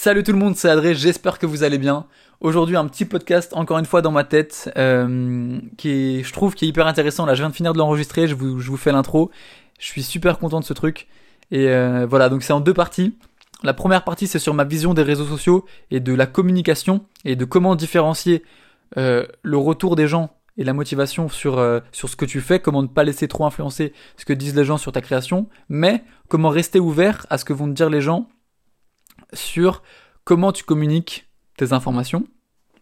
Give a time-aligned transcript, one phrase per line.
[0.00, 2.06] Salut tout le monde, c'est Adré, j'espère que vous allez bien.
[2.40, 6.54] Aujourd'hui un petit podcast encore une fois dans ma tête euh, qui est, je trouve
[6.54, 7.26] qui est hyper intéressant.
[7.26, 9.32] Là je viens de finir de l'enregistrer, je vous, je vous fais l'intro.
[9.80, 11.08] Je suis super content de ce truc.
[11.50, 13.18] Et euh, voilà, donc c'est en deux parties.
[13.64, 17.34] La première partie c'est sur ma vision des réseaux sociaux et de la communication et
[17.34, 18.44] de comment différencier
[18.98, 22.60] euh, le retour des gens et la motivation sur, euh, sur ce que tu fais,
[22.60, 26.04] comment ne pas laisser trop influencer ce que disent les gens sur ta création, mais
[26.28, 28.28] comment rester ouvert à ce que vont te dire les gens
[29.32, 29.82] sur
[30.24, 32.26] comment tu communiques tes informations.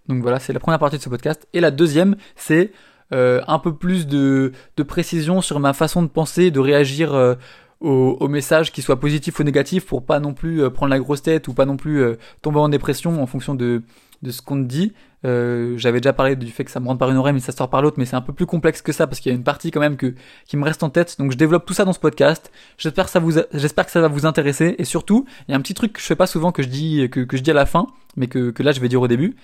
[0.09, 1.49] Donc voilà, c'est la première partie de ce podcast.
[1.53, 2.73] Et la deuxième, c'est
[3.13, 7.35] euh, un peu plus de, de, précision sur ma façon de penser, de réagir euh,
[7.81, 11.23] aux, messages, qu'ils soient positifs ou négatifs, pour pas non plus euh, prendre la grosse
[11.23, 12.05] tête ou pas non plus
[12.43, 13.83] tomber en dépression en fonction de,
[14.23, 14.93] de ce qu'on te dit.
[15.27, 17.53] Euh, j'avais déjà parlé du fait que ça me rentre par une oreille mais ça
[17.53, 19.37] sort par l'autre, mais c'est un peu plus complexe que ça parce qu'il y a
[19.37, 20.15] une partie quand même que,
[20.47, 21.17] qui me reste en tête.
[21.19, 22.53] Donc je développe tout ça dans ce podcast.
[22.79, 25.59] J'espère que ça vous, j'espère que ça va vous intéresser et surtout, il y a
[25.59, 27.51] un petit truc que je fais pas souvent que je dis, que, que je dis
[27.51, 29.37] à la fin, mais que, que là je vais dire au début.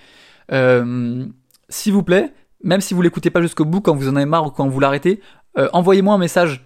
[0.51, 1.25] Euh,
[1.69, 4.47] S'il vous plaît, même si vous l'écoutez pas jusqu'au bout, quand vous en avez marre
[4.47, 5.19] ou quand vous l'arrêtez,
[5.57, 6.65] euh, envoyez-moi un message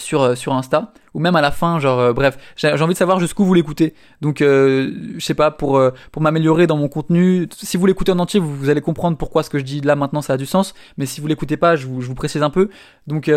[0.00, 2.98] sur euh, sur Insta ou même à la fin genre euh, bref j'ai envie de
[2.98, 3.94] savoir jusqu'où vous l'écoutez.
[4.20, 5.80] Donc euh, je sais pas pour
[6.12, 9.42] pour m'améliorer dans mon contenu si vous l'écoutez en entier vous, vous, allez comprendre pourquoi
[9.42, 10.74] ce que je dis là maintenant ça a du sens.
[10.96, 12.70] Mais si vous l'écoutez pas je vous, je vous précise un peu.
[13.06, 13.30] Donc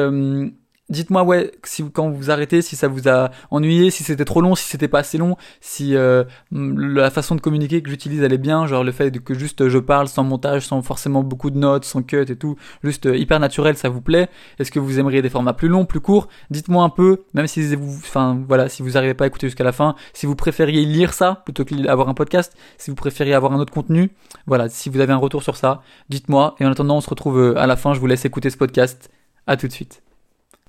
[0.89, 4.53] Dites-moi ouais si quand vous arrêtez si ça vous a ennuyé, si c'était trop long,
[4.53, 8.37] si c'était pas assez long, si euh, la façon de communiquer que j'utilise elle est
[8.37, 11.85] bien, genre le fait que juste je parle sans montage, sans forcément beaucoup de notes,
[11.85, 14.27] sans cut et tout, juste euh, hyper naturel, ça vous plaît
[14.59, 16.27] Est-ce que vous aimeriez des formats plus longs, plus courts?
[16.49, 19.63] Dites-moi un peu, même si vous, enfin voilà, si vous arrivez pas à écouter jusqu'à
[19.63, 23.53] la fin, si vous préfériez lire ça plutôt qu'avoir un podcast, si vous préfériez avoir
[23.53, 24.11] un autre contenu,
[24.47, 26.55] voilà, si vous avez un retour sur ça, dites-moi.
[26.59, 27.93] Et en attendant, on se retrouve euh, à la fin.
[27.93, 29.09] Je vous laisse écouter ce podcast.
[29.45, 30.01] À tout de suite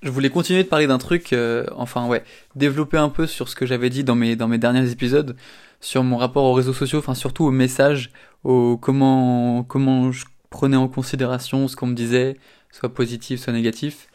[0.04, 2.22] je voulais continuer de parler d'un truc, euh, enfin ouais,
[2.56, 5.34] développer un peu sur ce que j'avais dit dans mes dans mes derniers épisodes,
[5.80, 8.10] sur mon rapport aux réseaux sociaux, enfin surtout aux messages,
[8.44, 12.36] au comment comment je prenais en considération ce qu'on me disait,
[12.70, 14.08] soit positif, soit négatif,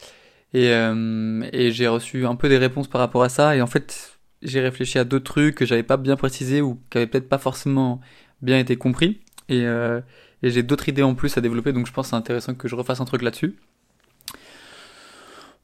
[0.53, 3.67] et euh, et j'ai reçu un peu des réponses par rapport à ça, et en
[3.67, 7.29] fait j'ai réfléchi à d'autres trucs que j'avais pas bien précisé ou qui avaient peut-être
[7.29, 7.99] pas forcément
[8.41, 10.01] bien été compris, et euh,
[10.43, 12.67] et j'ai d'autres idées en plus à développer, donc je pense que c'est intéressant que
[12.67, 13.55] je refasse un truc là-dessus.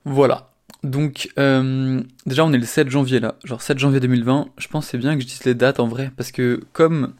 [0.05, 0.51] Voilà.
[0.83, 3.35] Donc, euh, déjà, on est le 7 janvier là.
[3.43, 4.47] Genre 7 janvier 2020.
[4.57, 6.11] Je pense c'est bien que je dise les dates en vrai.
[6.15, 7.13] Parce que comme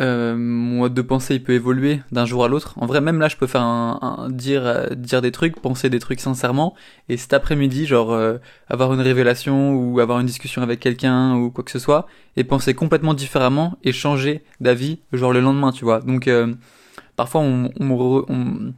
[0.00, 2.74] euh, mon mode de pensée il peut évoluer d'un jour à l'autre.
[2.76, 5.98] En vrai, même là, je peux faire un, dire, euh, dire des trucs, penser des
[6.00, 6.74] trucs sincèrement.
[7.08, 8.38] Et cet après-midi, genre, euh,
[8.68, 12.06] avoir une révélation ou avoir une discussion avec quelqu'un ou quoi que ce soit.
[12.36, 16.00] Et penser complètement différemment et changer d'avis, genre le lendemain, tu vois.
[16.00, 16.54] Donc, euh,
[17.16, 18.72] parfois, on, on, on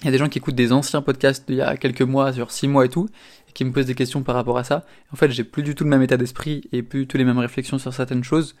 [0.00, 2.32] il y a des gens qui écoutent des anciens podcasts d'il y a quelques mois,
[2.32, 3.08] sur six mois et tout,
[3.48, 4.84] et qui me posent des questions par rapport à ça.
[5.12, 7.24] En fait, j'ai plus du tout le même état d'esprit et plus du tout les
[7.24, 8.54] mêmes réflexions sur certaines choses.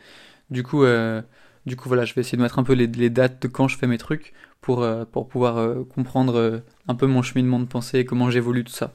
[0.50, 1.22] Du coup, euh,
[1.66, 3.78] du coup, voilà, je vais essayer de mettre un peu les, dates de quand je
[3.78, 8.00] fais mes trucs pour, euh, pour pouvoir euh, comprendre un peu mon cheminement de pensée
[8.00, 8.94] et comment j'évolue tout ça.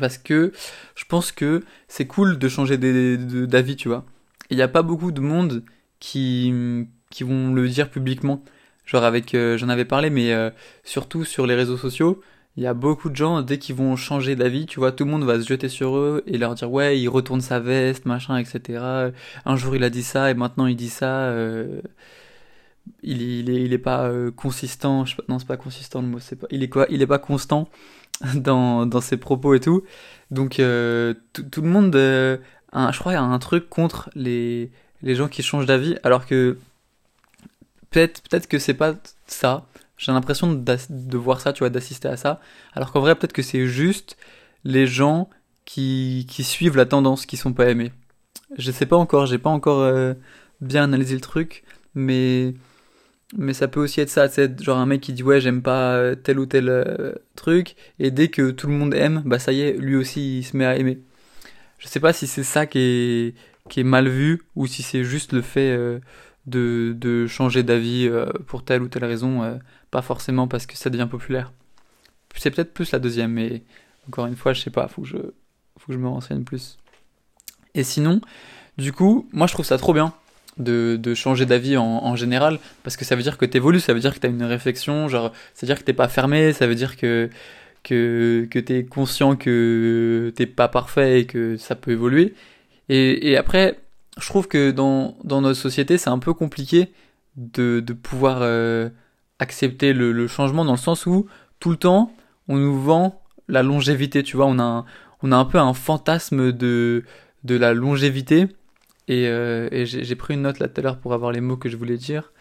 [0.00, 0.52] Parce que
[0.94, 4.06] je pense que c'est cool de changer d'avis, tu vois.
[4.48, 5.62] Il n'y a pas beaucoup de monde
[6.00, 8.42] qui, qui vont le dire publiquement.
[8.84, 10.50] Genre avec, euh, j'en avais parlé, mais euh,
[10.84, 12.20] surtout sur les réseaux sociaux,
[12.56, 15.10] il y a beaucoup de gens, dès qu'ils vont changer d'avis, tu vois, tout le
[15.10, 18.36] monde va se jeter sur eux et leur dire ouais, il retourne sa veste, machin,
[18.36, 19.12] etc.
[19.46, 21.06] Un jour il a dit ça et maintenant il dit ça.
[21.06, 21.80] Euh,
[23.02, 26.08] il, il, est, il est pas consistant, je sais pas, non c'est pas consistant le
[26.08, 27.68] mot, c'est pas, il est quoi, il est pas constant
[28.34, 29.84] dans, dans ses propos et tout.
[30.30, 34.70] Donc tout le monde, je crois, a un truc contre les
[35.02, 36.58] les gens qui changent d'avis, alors que
[37.92, 38.94] peut-être que c'est pas
[39.26, 39.66] ça.
[39.96, 42.40] J'ai l'impression de voir ça, tu vois, d'assister à ça.
[42.72, 44.16] Alors qu'en vrai, peut-être que c'est juste
[44.64, 45.30] les gens
[45.64, 47.92] qui, qui suivent la tendance, qui sont pas aimés.
[48.58, 50.14] Je sais pas encore, j'ai pas encore euh,
[50.60, 51.64] bien analysé le truc,
[51.94, 52.54] mais
[53.38, 56.14] mais ça peut aussi être ça, c'est genre un mec qui dit ouais j'aime pas
[56.16, 59.62] tel ou tel euh, truc, et dès que tout le monde aime, bah ça y
[59.62, 61.00] est, lui aussi il se met à aimer.
[61.78, 63.34] Je sais pas si c'est ça qui est
[63.68, 66.00] qui est mal vu ou si c'est juste le fait euh,
[66.46, 69.54] de, changer d'avis euh, pour telle ou telle raison, euh,
[69.90, 71.52] pas forcément parce que ça devient populaire.
[72.36, 73.62] C'est peut-être plus la deuxième, mais
[74.08, 76.78] encore une fois, je sais pas, faut que je, faut que je me renseigne plus.
[77.74, 78.20] Et sinon,
[78.78, 80.14] du coup, moi je trouve ça trop bien
[80.58, 84.14] de, changer d'avis en, général, parce que ça veut dire que t'évolues, ça veut dire
[84.14, 86.96] que t'as une réflexion, genre, ça veut dire que t'es pas fermé, ça veut dire
[86.96, 87.30] que,
[87.82, 92.34] que, que t'es conscient que t'es pas parfait et que ça peut évoluer.
[92.88, 93.78] Et après,
[94.18, 96.92] je trouve que dans, notre société, c'est un peu compliqué
[97.36, 98.90] de, pouvoir euh,
[99.38, 101.26] accepter le, changement dans le sens où
[101.60, 102.12] tout le temps,
[102.48, 104.84] on nous vend la longévité, tu vois, on a
[105.22, 107.04] un, peu un fantasme de,
[107.44, 108.48] la longévité
[109.08, 111.68] Et, et j'ai pris une note là tout à l'heure pour avoir les mots que
[111.68, 112.32] je voulais dire.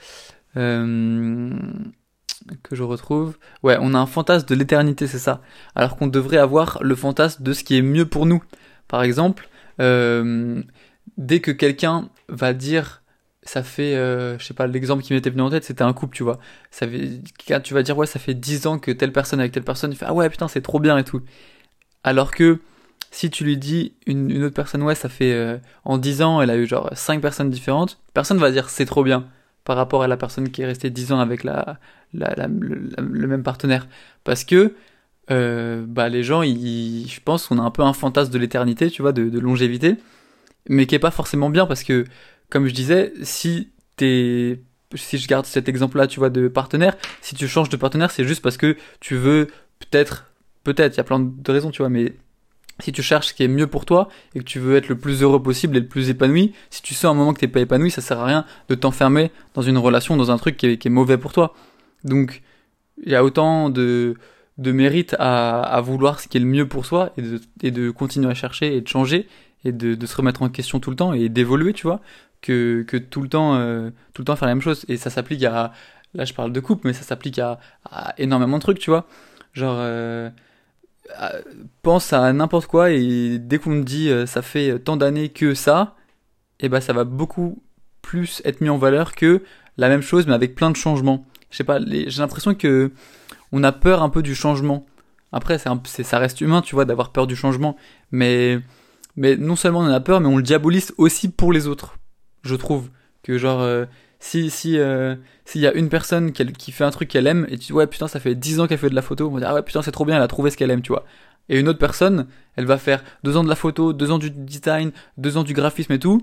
[0.58, 1.50] Euh,
[2.64, 3.38] que je retrouve.
[3.64, 5.42] Ouais, on a un fantasme de l'éternité, c'est ça.
[5.76, 8.44] Alors qu'on devrait avoir le fantasme de ce qui est mieux pour nous.
[8.88, 9.48] Par exemple,
[9.80, 10.62] euh,
[11.26, 13.04] dès que quelqu'un va dire,
[13.44, 16.16] ça fait, euh, je sais pas, l'exemple qui m'était venu en tête, c'était un couple,
[16.16, 16.40] tu vois.
[16.72, 17.22] Fait,
[17.64, 19.98] tu vas dire, ouais, ça fait 10 ans que telle personne avec telle personne, il
[19.98, 21.22] fait, ah ouais, putain, c'est trop bien et tout.
[22.04, 22.60] Alors que,
[23.12, 26.50] si tu lui dis une, autre personne, ouais, ça fait, euh, en 10 ans, elle
[26.50, 29.28] a eu genre 5 personnes différentes, personne va dire, c'est trop bien
[29.64, 31.80] par rapport à la personne qui est restée 10 ans avec la,
[32.14, 33.88] le, même partenaire.
[34.24, 34.74] Parce que
[35.30, 39.02] euh, bah, les gens, je pense qu'on a un peu un fantasme de l'éternité, tu
[39.02, 39.98] vois, de, longévité,
[40.70, 42.06] mais qui est pas forcément bien parce que,
[42.50, 44.60] comme je disais, si t'es
[44.96, 48.26] si je garde cet exemple-là, tu vois, de partenaire, si tu changes de partenaire, c'est
[48.26, 49.48] juste parce que tu veux
[49.80, 50.32] peut-être,
[50.64, 52.14] peut-être, il y a plein de raisons, tu vois, mais
[52.80, 54.98] si tu cherches ce qui est mieux pour toi et que tu veux être le
[54.98, 57.60] plus heureux possible et le plus épanoui, si tu sens un moment que t'es pas
[57.60, 60.90] épanoui, ça sert à rien de t'enfermer dans une relation, dans un truc qui est,
[60.90, 61.54] mauvais pour toi.
[62.04, 62.42] Donc,
[63.04, 64.16] il y a autant de,
[64.58, 67.92] de mérite à, vouloir ce qui est le mieux pour soi et de, et de
[67.92, 69.28] continuer à chercher et de changer
[69.64, 72.02] et de, se remettre en question tout le temps et d'évoluer, tu vois,
[72.42, 74.86] que, que tout le temps, euh, tout le temps faire la même chose.
[74.88, 75.72] Et ça s'applique à,
[76.14, 77.60] là je parle de couple, mais ça s'applique à,
[78.18, 79.06] énormément de trucs, tu vois.
[79.54, 80.30] Genre, euh,
[81.82, 85.54] pense à n'importe quoi et dès qu'on me dit euh, ça fait tant d'années que
[85.54, 85.96] ça,
[86.60, 87.62] et eh ben ça va beaucoup
[88.02, 89.44] plus être mis en valeur que
[89.78, 91.26] la même chose mais avec plein de changements.
[91.50, 92.92] Je sais pas, j'ai l'impression que
[93.52, 94.86] on a peur un peu du changement.
[95.34, 97.78] Après, c'est ça reste humain, tu vois, d'avoir peur du changement,
[98.12, 98.60] mais
[99.16, 101.98] mais non seulement on en a peur, mais on le diabolise aussi pour les autres.
[102.44, 102.90] Je trouve.
[103.24, 103.86] Que genre euh,
[104.20, 105.16] si si euh,
[105.46, 107.88] s'il y a une personne qui, fait un truc qu'elle aime et tu dis ouais
[107.88, 109.62] putain ça fait 10 ans qu'elle fait de la photo on va dire ah ouais
[109.62, 111.06] putain c'est trop bien elle a trouvé ce qu'elle aime tu vois.
[111.50, 114.32] Et une autre personne elle va faire deux ans de la photo deux ans du
[114.32, 116.22] design deux ans du graphisme et tout.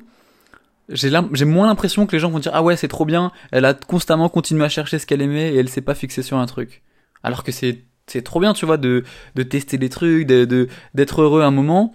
[0.89, 1.11] J'ai
[1.45, 4.29] moins l'impression que les gens vont dire ah ouais c'est trop bien elle a constamment
[4.29, 6.83] continué à chercher ce qu'elle aimait et elle s'est pas fixée sur un truc.
[7.23, 9.05] Alors que c'est c'est trop bien tu vois de
[9.35, 11.95] de tester des trucs de d'être heureux un moment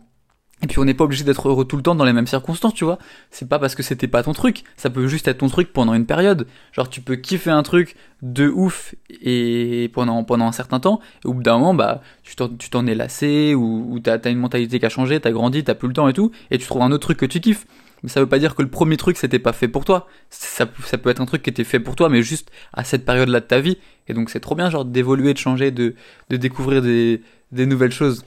[0.63, 2.73] et puis on n'est pas obligé d'être heureux tout le temps dans les mêmes circonstances,
[2.73, 2.97] tu vois.
[3.31, 5.93] C'est pas parce que c'était pas ton truc, ça peut juste être ton truc pendant
[5.93, 6.47] une période.
[6.71, 11.27] Genre tu peux kiffer un truc de ouf et pendant pendant un certain temps, et
[11.27, 14.85] au bout d'un moment bah tu t'en es lassé ou, t'as as une mentalité qui
[14.85, 17.07] a changé, t'as grandi, t'as plus le temps et tout, et tu trouves un autre
[17.07, 17.67] truc que tu kiffes.
[18.01, 20.07] Mais ça veut pas dire que le premier truc c'était pas fait pour toi.
[20.29, 23.05] Ça, ça peut être un truc qui était fait pour toi, mais juste à cette
[23.05, 23.77] période-là de ta vie.
[24.07, 25.95] Et donc c'est trop bien genre d'évoluer, de changer, de,
[26.29, 27.21] de découvrir des,
[27.51, 28.25] des nouvelles choses.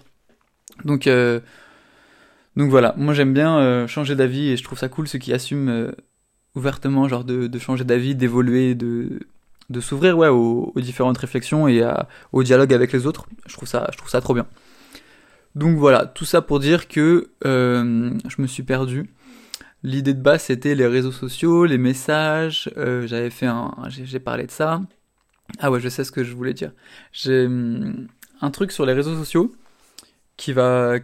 [0.85, 1.41] Donc euh,
[2.57, 5.33] donc voilà, moi j'aime bien euh, changer d'avis et je trouve ça cool ceux qui
[5.35, 5.93] assument euh,
[6.55, 9.21] ouvertement genre de, changer d'avis, d'évoluer, de,
[9.81, 11.87] s'ouvrir aux, différentes réflexions et
[12.33, 13.27] au dialogue avec les autres.
[13.47, 14.47] Je trouve ça, je ça trop bien.
[15.55, 19.11] Donc voilà, tout ça pour dire que euh, je me suis perdu.
[19.83, 22.71] L'idée de base c'était les réseaux sociaux, les messages.
[22.77, 24.81] J'avais fait un, j'ai parlé de ça.
[25.59, 26.73] Ah ouais, je sais ce que je voulais dire.
[27.13, 28.09] J'ai hum,
[28.41, 29.55] un truc sur les réseaux sociaux
[30.37, 30.99] qui va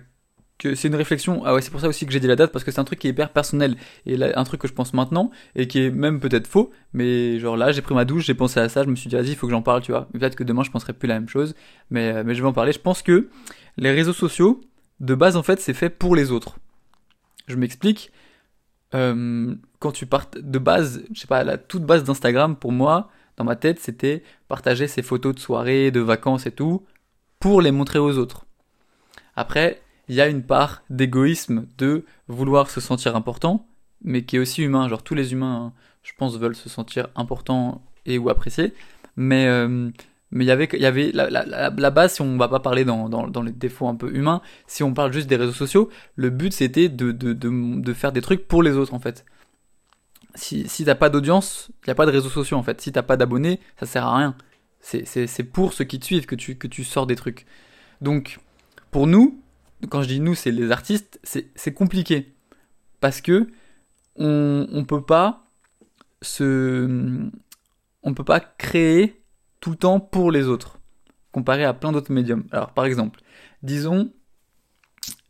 [0.75, 1.43] c'est une réflexion.
[1.45, 2.85] Ah ouais, c'est pour ça aussi que j'ai dit la date parce que c'est un
[2.85, 3.77] truc qui est hyper personnel
[4.07, 6.71] et un truc que je pense maintenant et qui est même peut-être faux.
[6.93, 9.17] Mais genre là, j'ai pris ma douche, j'ai pensé à ça, je me suis dit
[9.17, 10.09] vas-y, il faut que j'en parle, tu vois.
[10.13, 11.55] Peut-être que demain je penserai plus la même chose,
[11.91, 12.73] mais euh, mais je vais en parler.
[12.73, 13.29] Je pense que
[13.77, 14.61] les réseaux sociaux,
[15.01, 16.57] de base en fait, c'est fait pour les autres.
[17.49, 18.13] Je m'explique.
[18.95, 23.11] Euh, quand tu pars de base, je sais pas, la toute base d'Instagram pour moi,
[23.37, 26.85] dans ma tête, c'était partager ses photos de soirée, de vacances et tout
[27.41, 28.47] pour les montrer aux autres.
[29.35, 33.67] Après, il y a une part d'égoïsme de vouloir se sentir important,
[34.05, 34.87] mais qui est aussi humain.
[34.87, 38.75] Genre tous les humains, hein, je pense, veulent se sentir importants et ou appréciés.
[39.17, 39.91] Mais euh,
[40.31, 43.09] mais il y avait, il y avait la, base, si on va pas parler dans,
[43.09, 46.53] dans, les défauts un peu humains, si on parle juste des réseaux sociaux, le but
[46.53, 49.25] c'était de, de, de, de, faire des trucs pour les autres en fait.
[50.35, 52.83] Si, si t'as pas d'audience, il n'y a pas de réseaux sociaux en fait.
[52.83, 54.37] Si t'as pas d'abonnés, ça sert à rien.
[54.81, 57.47] C'est pour ceux qui te suivent que tu, que tu sors des trucs.
[58.03, 58.41] Donc,
[58.91, 59.42] pour nous,
[59.89, 62.35] quand je dis nous, c'est les artistes, c'est compliqué.
[63.01, 63.49] Parce que
[64.17, 65.51] on, on peut pas
[66.21, 67.29] se,
[68.03, 69.23] on peut pas créer
[69.61, 70.79] tout le temps pour les autres,
[71.33, 72.45] comparé à plein d'autres médiums.
[72.53, 73.21] Alors, par exemple,
[73.63, 74.13] disons,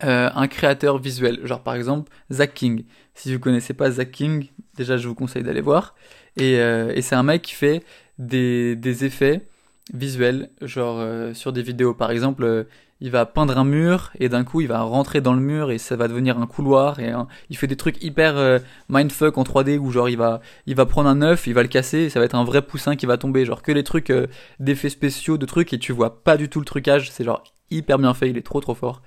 [0.03, 2.85] euh, un créateur visuel, genre par exemple Zach King.
[3.13, 5.95] Si vous connaissez pas Zach King, déjà je vous conseille d'aller voir.
[6.35, 7.83] Et, euh, et c'est un mec qui fait
[8.17, 9.47] des, des effets
[9.93, 11.93] visuels, genre euh, sur des vidéos.
[11.93, 12.67] Par exemple,
[13.03, 15.77] il va peindre un mur et d'un coup il va rentrer dans le mur et
[15.77, 17.11] ça va devenir un couloir et
[17.49, 20.85] il fait des trucs hyper euh, mindfuck en 3D où genre il va il va
[20.85, 23.05] prendre un œuf, il va le casser et ça va être un vrai poussin qui
[23.05, 24.27] va tomber genre que les trucs euh,
[24.61, 27.99] d'effets spéciaux de trucs et tu vois pas du tout le trucage, c'est genre hyper
[27.99, 29.01] bien fait, il est trop trop fort.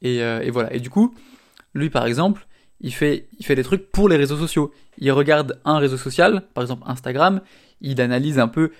[0.00, 0.72] Et, euh, et voilà.
[0.72, 1.14] Et du coup,
[1.74, 2.46] lui par exemple,
[2.80, 4.72] il fait, il fait des trucs pour les réseaux sociaux.
[4.96, 7.42] Il regarde un réseau social, par exemple Instagram,
[7.82, 8.72] il analyse un peu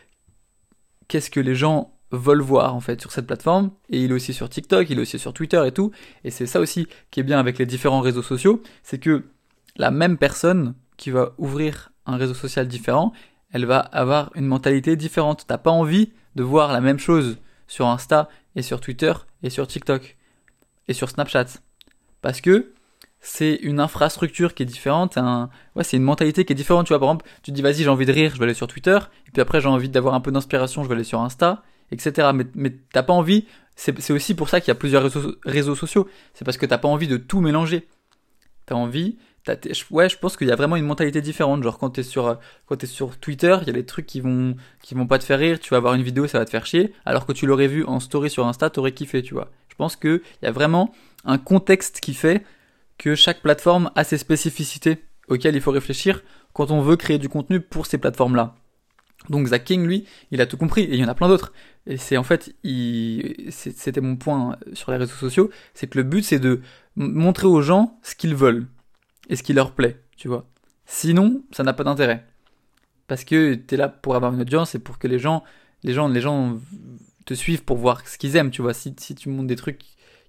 [1.09, 3.71] qu'est-ce que les gens veulent voir en fait sur cette plateforme.
[3.91, 5.91] Et il est aussi sur TikTok, il est aussi sur Twitter et tout.
[6.25, 9.25] Et c'est ça aussi qui est bien avec les différents réseaux sociaux, c'est que
[9.77, 13.13] la même personne qui va ouvrir un réseau social différent,
[13.51, 15.45] elle va avoir une mentalité différente.
[15.47, 19.67] T'as pas envie de voir la même chose sur Insta et sur Twitter et sur
[19.67, 20.17] TikTok
[20.89, 21.47] et sur Snapchat.
[22.21, 22.73] Parce que
[23.21, 25.49] c'est une infrastructure qui est différente, un...
[25.77, 26.87] ouais, c'est une mentalité qui est différente.
[26.87, 28.67] Tu vois, par exemple, tu dis, vas-y, j'ai envie de rire, je vais aller sur
[28.67, 31.63] Twitter, et puis après, j'ai envie d'avoir un peu d'inspiration, je vais aller sur Insta,
[31.93, 32.31] etc.
[32.55, 33.47] Mais, t'as pas envie,
[33.77, 35.09] c'est aussi pour ça qu'il y a plusieurs
[35.45, 37.87] réseaux, sociaux, c'est parce que t'as pas envie de tout mélanger.
[38.67, 39.19] T'as envie,
[39.91, 41.63] ouais, je pense qu'il y a vraiment une mentalité différente.
[41.63, 42.39] Genre, quand t'es sur,
[42.85, 45.61] sur Twitter, il y a des trucs qui vont, qui vont pas te faire rire,
[45.61, 47.85] tu vas voir une vidéo, ça va te faire chier, alors que tu l'aurais vu
[47.85, 49.51] en story sur Insta, t'aurais kiffé, tu vois.
[49.69, 50.93] Je pense qu'il y a vraiment
[51.25, 52.45] un contexte qui fait
[52.99, 56.23] que chaque plateforme a ses spécificités auxquelles il faut réfléchir
[56.53, 58.55] quand on veut créer du contenu pour ces plateformes-là.
[59.29, 61.53] Donc Zach King, lui, il a tout compris, et il y en a plein d'autres.
[61.87, 62.55] Et c'est en fait,
[63.51, 66.61] c'était mon point sur les réseaux sociaux, c'est que le but c'est de
[66.97, 68.67] montrer aux gens ce qu'ils veulent
[69.29, 70.47] et ce qui leur plaît, tu vois.
[70.87, 72.27] Sinon, ça n'a pas d'intérêt.
[73.09, 75.43] Parce que tu es là pour avoir une audience et pour que les gens,
[75.83, 76.61] les gens, les gens
[77.25, 78.75] te suivent pour voir ce qu'ils aiment, tu vois.
[78.75, 79.81] Si, si tu montres des trucs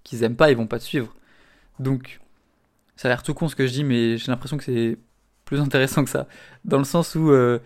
[0.04, 1.14] qu'ils aiment pas, ils vont pas te suivre.
[1.80, 2.20] Donc,
[2.96, 4.98] ça a l'air tout con ce que je dis, mais j'ai l'impression que c'est
[5.46, 6.28] plus intéressant que ça.
[6.66, 7.60] Dans le sens où euh,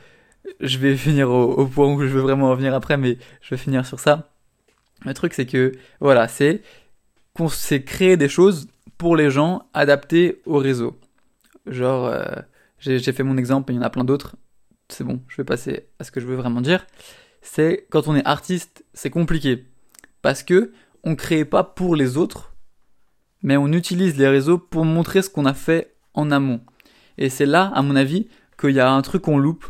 [0.60, 3.86] je vais finir au, point où je veux vraiment revenir après, mais je vais finir
[3.86, 4.30] sur ça.
[5.06, 6.62] Le truc, c'est que, voilà, c'est
[7.34, 11.00] qu'on s'est créé des choses pour les gens adaptées au réseau.
[11.68, 12.26] Genre, euh,
[12.80, 14.36] j'ai fait mon exemple, il y en a plein d'autres.
[14.90, 16.88] C'est bon, je vais passer à ce que je veux vraiment dire.
[17.42, 19.66] C'est quand on est artiste, c'est compliqué.
[20.22, 20.72] Parce que
[21.04, 22.54] on crée pas pour les autres,
[23.44, 26.62] mais on utilise les réseaux pour montrer ce qu'on a fait en amont.
[27.18, 28.28] Et c'est là, à mon avis,
[28.60, 29.66] qu'il y a un truc qu'on loupe.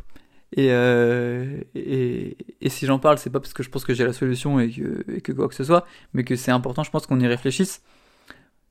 [0.54, 4.06] Et, euh, et, et, si j'en parle, c'est pas parce que je pense que j'ai
[4.06, 6.92] la solution et que, et que quoi que ce soit, mais que c'est important, je
[6.92, 7.82] pense qu'on y réfléchisse.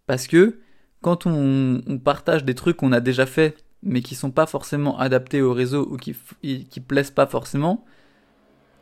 [0.07, 0.59] Parce que
[1.03, 4.99] quand on, on partage des trucs qu'on a déjà fait, mais qui sont pas forcément
[4.99, 7.85] adaptés au réseau ou qui, qui plaisent pas forcément,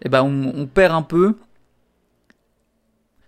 [0.03, 1.37] eh ben on, on perd un peu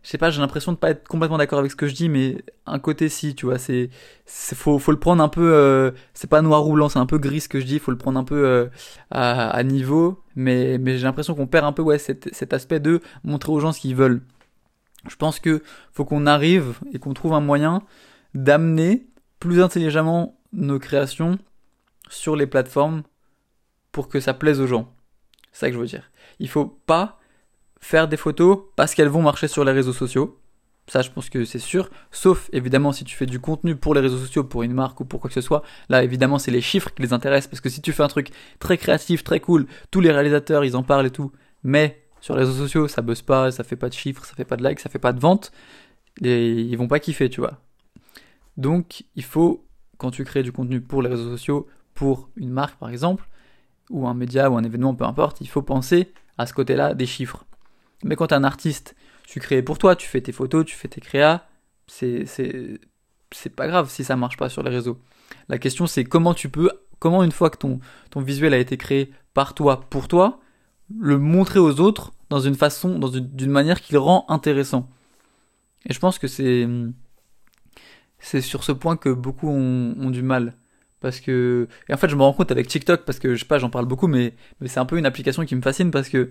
[0.06, 2.08] je sais pas, j'ai l'impression de pas être complètement d'accord avec ce que je dis,
[2.08, 3.90] mais un côté si, tu vois, c'est,
[4.25, 7.18] faut, faut le prendre un peu, euh, c'est pas noir ou blanc, c'est un peu
[7.18, 8.66] gris ce que je dis, faut le prendre un peu euh,
[9.10, 12.78] à, à, niveau, mais, mais j'ai l'impression qu'on perd un peu, ouais, cet, cet aspect
[12.78, 14.22] de montrer aux gens ce qu'ils veulent.
[15.08, 17.82] Je pense que faut qu'on arrive et qu'on trouve un moyen
[18.32, 19.08] d'amener
[19.40, 21.36] plus intelligemment nos créations
[22.08, 23.02] sur les plateformes
[23.90, 24.94] pour que ça plaise aux gens.
[25.50, 26.12] C'est ça que je veux dire.
[26.38, 27.18] Il faut pas
[27.80, 30.38] faire des photos parce qu'elles vont marcher sur les réseaux sociaux.
[30.88, 31.90] Ça, je pense que c'est sûr.
[32.12, 35.04] Sauf, évidemment, si tu fais du contenu pour les réseaux sociaux, pour une marque ou
[35.04, 35.62] pour quoi que ce soit.
[35.88, 37.50] Là, évidemment, c'est les chiffres qui les intéressent.
[37.50, 38.30] Parce que si tu fais un truc
[38.61, 41.33] très créatif, très cool, tous les réalisateurs, ils en parlent et tout.
[41.64, 44.45] Mais sur les réseaux sociaux, ça buzz pas, ça fait pas de chiffres, ça fait
[44.45, 45.50] pas de likes, ça fait pas de ventes.
[46.23, 47.61] Et ils vont pas kiffer, tu vois.
[48.56, 49.66] Donc, il faut,
[49.99, 53.28] quand tu crées du contenu pour les réseaux sociaux, pour une marque par exemple,
[53.90, 57.06] ou un média ou un événement, peu importe, il faut penser à ce côté-là des
[57.06, 57.45] chiffres.
[58.06, 58.94] Mais quand t'es un artiste,
[59.26, 61.44] tu crées pour toi, tu fais tes photos, tu fais tes créas,
[61.86, 62.25] c'est,
[63.54, 64.98] pas grave si ça marche pas sur les réseaux.
[65.48, 66.70] La question c'est comment tu peux,
[67.00, 70.40] comment une fois que ton, ton visuel a été créé par toi, pour toi,
[70.96, 74.88] le montrer aux autres dans une façon, dans une, d'une manière qui le rend intéressant.
[75.88, 76.66] Et je pense que c'est,
[78.20, 80.54] c'est sur ce point que beaucoup ont, ont, du mal.
[81.00, 83.46] Parce que, et en fait, je me rends compte avec TikTok, parce que je sais
[83.46, 86.08] pas, j'en parle beaucoup, mais, mais c'est un peu une application qui me fascine parce
[86.08, 86.30] que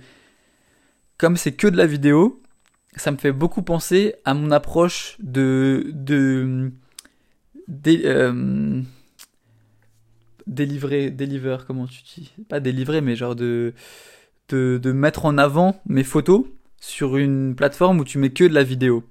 [1.18, 2.42] comme c'est que de la vidéo,
[2.96, 6.72] ça me fait beaucoup penser à mon approche de de,
[8.06, 8.82] euh,
[10.48, 12.34] délivrer deliver comment tu dis?
[12.50, 13.74] Pas délivrer mais genre de,
[14.50, 16.46] de de mettre en avant mes photos
[16.80, 19.04] sur une plateforme où tu mets que de la vidéo.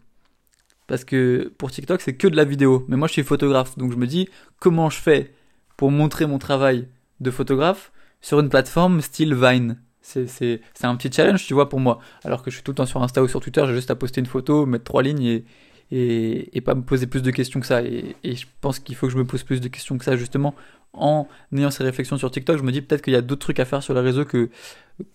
[0.87, 2.85] Parce que pour TikTok c'est que de la vidéo.
[2.89, 4.29] Mais moi je suis photographe donc je me dis
[4.61, 5.35] comment je fais
[5.77, 6.89] pour montrer mon travail
[7.21, 9.79] de photographe sur une plateforme style Vine?
[10.05, 11.99] C'est un petit challenge, tu vois, pour moi.
[12.25, 13.97] Alors que je suis tout le temps sur Insta ou sur Twitter, j'ai juste à
[13.97, 15.45] poster une photo, mettre trois lignes et,
[15.91, 17.83] et, et pas me poser plus de questions que ça.
[17.83, 20.17] Et, et je pense qu'il faut que je me pose plus de questions que ça,
[20.17, 20.55] justement.
[20.93, 23.59] En ayant ces réflexions sur TikTok, je me dis peut-être qu'il y a d'autres trucs
[23.59, 24.49] à faire sur les réseaux que,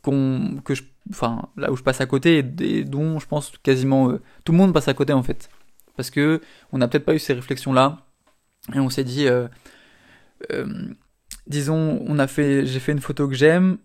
[0.01, 4.09] qu'on que je, enfin, là où je passe à côté et, dont je pense quasiment
[4.09, 5.49] euh, tout le monde passe à côté en fait.
[5.95, 6.41] Parce que
[6.73, 8.05] on n'a peut-être pas eu ces réflexions-là
[8.75, 9.47] et on s'est dit, euh,
[10.51, 10.65] euh,
[11.47, 13.77] disons, on a fait, j'ai fait une photo que j'aime,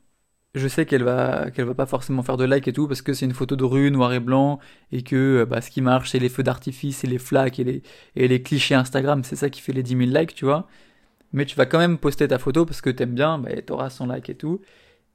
[0.55, 3.13] je sais qu'elle va qu'elle va pas forcément faire de like et tout parce que
[3.13, 4.61] c'est une photo de rue noir et blanc
[4.93, 7.65] et que euh, bah, ce qui marche c'est les feux d'artifice et les flaques et
[7.65, 7.83] les
[8.17, 10.69] et les clichés Instagram c'est ça qui fait les 10 000 likes tu vois
[11.35, 14.07] mais tu vas quand même poster ta photo parce que t'aimes bien, bah, t'auras 100
[14.07, 14.61] likes et tout.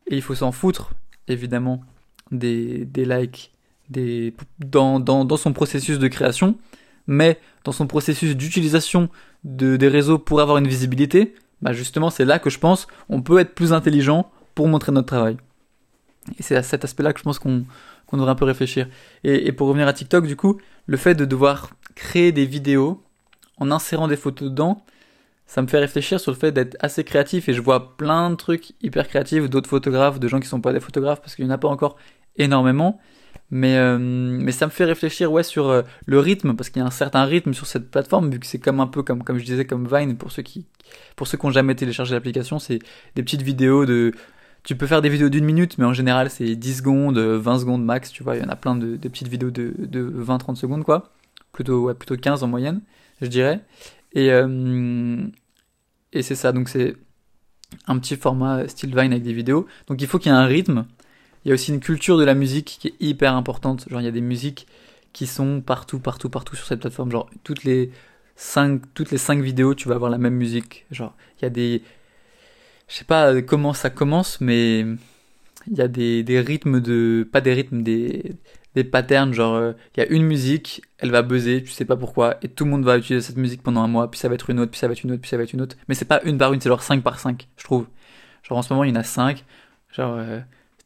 [0.07, 0.91] Et il faut s'en foutre,
[1.29, 1.81] évidemment,
[2.31, 3.53] des, des likes
[3.89, 6.57] des, dans, dans, dans, son processus de création,
[7.07, 9.09] mais dans son processus d'utilisation
[9.45, 13.21] de, des réseaux pour avoir une visibilité, bah justement c'est là que je pense on
[13.21, 15.37] peut être plus intelligent pour montrer notre travail.
[16.37, 17.63] Et c'est à cet aspect-là que je pense qu'on
[18.11, 18.89] devrait un peu réfléchir.
[19.23, 23.01] Et, pour revenir à TikTok, du coup, le fait de devoir créer des vidéos
[23.55, 24.83] en insérant des photos dedans,
[25.45, 28.35] ça me fait réfléchir sur le fait d'être assez créatif et je vois plein de
[28.35, 31.51] trucs hyper créatifs d'autres photographes, de gens qui sont pas des photographes parce qu'il n'y
[31.51, 31.95] en a pas encore
[32.35, 32.99] énormément.
[33.51, 36.83] Mais, euh, mais ça me fait réfléchir ouais, sur euh, le rythme, parce qu'il y
[36.83, 39.37] a un certain rythme sur cette plateforme, vu que c'est comme un peu comme, comme
[39.37, 40.65] je disais, comme Vine, pour ceux qui
[41.15, 42.79] pour ceux qui n'ont jamais téléchargé l'application, c'est
[43.15, 44.11] des petites vidéos de...
[44.63, 47.83] Tu peux faire des vidéos d'une minute, mais en général c'est 10 secondes, 20 secondes
[47.83, 50.83] max, tu vois, il y en a plein de, petites vidéos de, de 20-30 secondes,
[50.83, 51.11] quoi.
[51.53, 52.81] Plutôt, ouais, plutôt 15 en moyenne,
[53.21, 53.61] je dirais.
[54.13, 55.25] Et, euh,
[56.13, 56.95] et c'est ça, donc c'est
[57.87, 59.67] un petit format style Vine avec des vidéos.
[59.87, 60.85] Donc il faut qu'il y ait un rythme,
[61.45, 63.85] il y a aussi une culture de la musique qui est hyper importante.
[63.89, 64.67] Genre, il y a des musiques
[65.13, 67.11] qui sont partout, partout, partout sur cette plateforme.
[67.11, 67.91] Genre, toutes les
[68.35, 70.85] 5, toutes les cinq vidéos, tu vas avoir la même musique.
[70.91, 71.83] Genre, il y a des.
[72.89, 74.81] Je sais pas comment ça commence, mais
[75.67, 77.27] il y a des, des rythmes de.
[77.31, 78.35] Pas des rythmes, des,
[78.75, 79.33] des patterns.
[79.33, 82.49] Genre, euh, il y a une musique, elle va buzzer, tu sais pas pourquoi, et
[82.49, 84.59] tout le monde va utiliser cette musique pendant un mois, puis ça va être une
[84.59, 85.77] autre, puis ça va être une autre, puis ça va être une autre.
[85.87, 87.87] Mais c'est pas une par une, c'est genre 5 par 5, je trouve.
[88.43, 89.45] Genre, en ce moment, il y en a 5.
[89.91, 90.15] Genre.
[90.17, 90.39] Euh,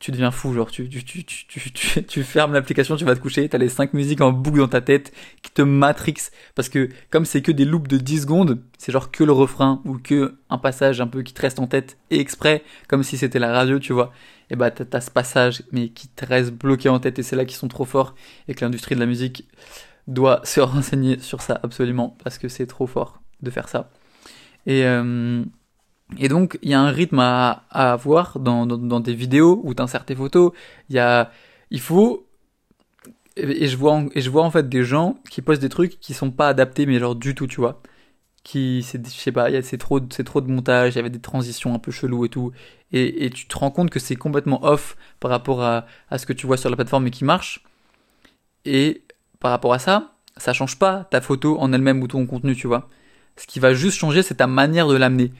[0.04, 3.48] tu deviens fou, genre tu, tu, tu, tu, tu, fermes l'application, tu vas te coucher,
[3.48, 6.16] t'as les 5 musiques en boucle dans ta tête qui te matrix,
[6.56, 9.82] parce que comme c'est que des loops de 10 secondes, c'est genre que le refrain
[9.86, 13.18] ou que un passage un peu qui te reste en tête et exprès, comme si
[13.18, 14.12] c'était la radio, tu vois,
[14.50, 17.46] et bah t'as ce passage mais qui te reste bloqué en tête et c'est là
[17.46, 18.14] qu'ils sont trop forts
[18.50, 19.48] et que l'industrie de la musique
[20.08, 23.90] doit se renseigner sur ça absolument parce que c'est trop fort de faire ça.
[24.66, 25.46] Et euh,
[26.20, 29.74] et donc, il y a un rythme à, avoir dans, dans, dans, tes vidéos où
[29.74, 30.52] tu insères tes photos.
[30.90, 31.32] Il y a,
[31.72, 32.26] il faut,
[33.38, 36.14] et, je vois, et je vois en fait des gens qui postent des trucs qui
[36.14, 37.82] sont pas adaptés, mais genre du tout, tu vois.
[38.44, 41.22] Qui, c'est, je sais pas, c'est trop, c'est trop de montage, il y avait des
[41.22, 42.52] transitions un peu cheloues et tout.
[42.92, 46.26] Et, et tu te rends compte que c'est complètement off par rapport à, à ce
[46.26, 47.64] que tu vois sur la plateforme et qui marche.
[48.66, 49.04] Et
[49.40, 52.68] par rapport à ça, ça change pas ta photo en elle-même ou ton contenu, tu
[52.68, 52.90] vois.
[53.38, 55.32] Ce qui va juste changer, c'est ta manière de l'amener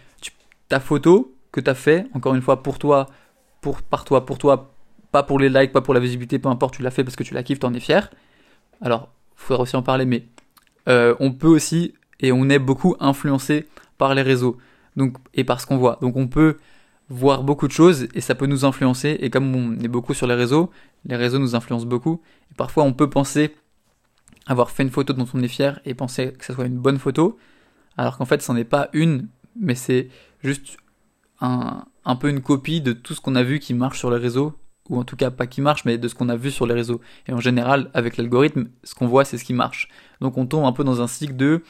[0.80, 3.08] photo que tu as fait, encore une fois, pour toi,
[3.62, 4.74] pour, par toi, pour toi,
[5.12, 7.24] pas pour les likes, pas pour la visibilité, peu importe, tu l'as fait parce que
[7.24, 8.10] tu la kiffes, t'en es fier.
[8.82, 10.28] Alors, faudra aussi en parler, mais
[10.90, 14.58] euh, on peut aussi, et on est beaucoup influencé par les réseaux,
[14.96, 15.98] donc, et par ce qu'on voit.
[16.02, 16.58] Donc on peut
[17.10, 19.18] voir beaucoup de choses et ça peut nous influencer.
[19.20, 20.72] Et comme on est beaucoup sur les réseaux,
[21.06, 22.22] les réseaux nous influencent beaucoup.
[22.52, 23.56] Et parfois on peut penser
[24.48, 27.00] avoir fait une photo dont on est fier et penser que ce soit une bonne
[27.00, 27.38] photo,
[27.98, 29.28] alors qu'en fait ce n'en est pas une,
[29.60, 30.10] mais c'est
[30.44, 30.78] juste
[31.42, 34.18] un, un peu une copie de tout ce qu'on a vu qui marche sur les
[34.18, 34.58] réseaux,
[34.90, 36.74] ou en tout cas pas qui marche, mais de ce qu'on a vu sur les
[36.74, 37.02] réseaux.
[37.28, 39.88] Et en général, avec l'algorithme, ce qu'on voit, c'est ce qui marche.
[40.22, 41.64] Donc on tombe un peu dans un cycle de,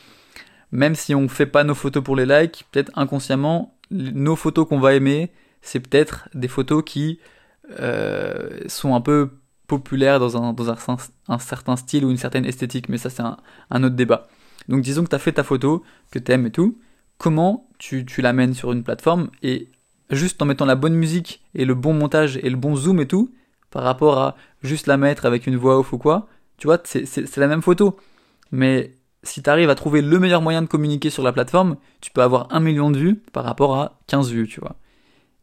[0.72, 4.80] même si on fait pas nos photos pour les likes, peut-être inconsciemment, nos photos qu'on
[4.80, 7.20] va aimer, c'est peut-être des photos qui
[7.80, 9.30] euh, sont un peu
[9.68, 13.38] populaires dans, un, dans un, certain style ou une certaine esthétique, mais ça c'est un,
[13.70, 14.28] un autre débat.
[14.68, 16.78] Donc disons que tu as fait ta photo, que tu aimes et tout,
[17.18, 19.70] comment tu, tu l'amènes sur une plateforme et
[20.10, 23.08] juste en mettant la bonne musique et le bon montage et le bon zoom et
[23.08, 23.34] tout,
[23.72, 27.38] par rapport à juste la mettre avec une voix off ou quoi, tu vois, c'est
[27.38, 27.98] la même photo.
[28.52, 28.92] Mais
[29.24, 32.22] si tu arrives à trouver le meilleur moyen de communiquer sur la plateforme, tu peux
[32.22, 34.76] avoir un million de vues par rapport à 15 vues, tu vois.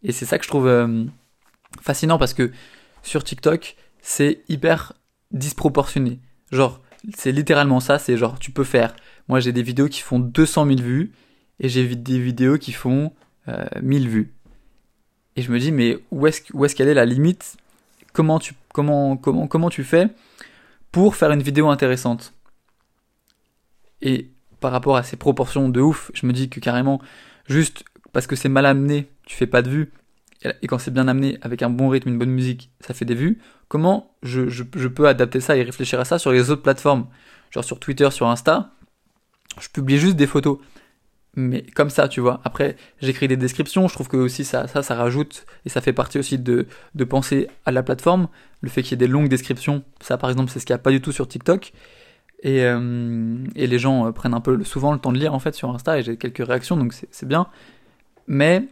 [0.02, 1.04] Et c'est ça que je trouve euh,
[1.83, 2.52] fascinant parce que
[3.02, 4.92] sur TikTok, c'est hyper
[5.30, 6.20] disproportionné.
[6.52, 6.80] Genre,
[7.16, 8.94] c'est littéralement ça, c'est genre, tu peux faire.
[9.28, 11.12] Moi, j'ai des vidéos qui font 200 000 vues
[11.61, 13.12] et j'ai vu des vidéos qui font
[13.81, 14.35] 1000 euh, vues.
[15.37, 17.57] Et je me dis, mais où est-ce où est qu'elle est la limite?
[18.12, 20.09] Comment tu, comment, comment, comment tu fais
[20.90, 22.35] pour faire une vidéo intéressante?
[24.03, 27.01] Et par rapport à ces proportions de ouf, je me dis que carrément,
[27.46, 29.92] juste parce que c'est mal amené, tu fais pas de vues.
[30.62, 33.14] Et quand c'est bien amené, avec un bon rythme, une bonne musique, ça fait des
[33.14, 33.38] vues.
[33.68, 37.07] Comment je, je peux adapter ça et réfléchir à ça sur les autres plateformes?
[37.51, 38.70] Genre sur Twitter, sur Insta,
[39.61, 40.59] je publie juste des photos
[41.37, 42.40] mais comme ça, tu vois.
[42.45, 45.93] Après, j'écris des descriptions, je trouve que aussi ça, ça, ça rajoute, et ça fait
[45.93, 48.29] partie aussi de, de penser à la plateforme.
[48.62, 50.81] Le fait qu'il y ait des longues descriptions, ça par exemple, c'est ce qu'il n'y
[50.81, 51.73] a pas du tout sur TikTok.
[52.43, 55.38] Et, euh, et les gens euh, prennent un peu souvent le temps de lire en
[55.38, 57.47] fait sur Insta, et j'ai quelques réactions, donc c'est bien.
[58.27, 58.66] Mais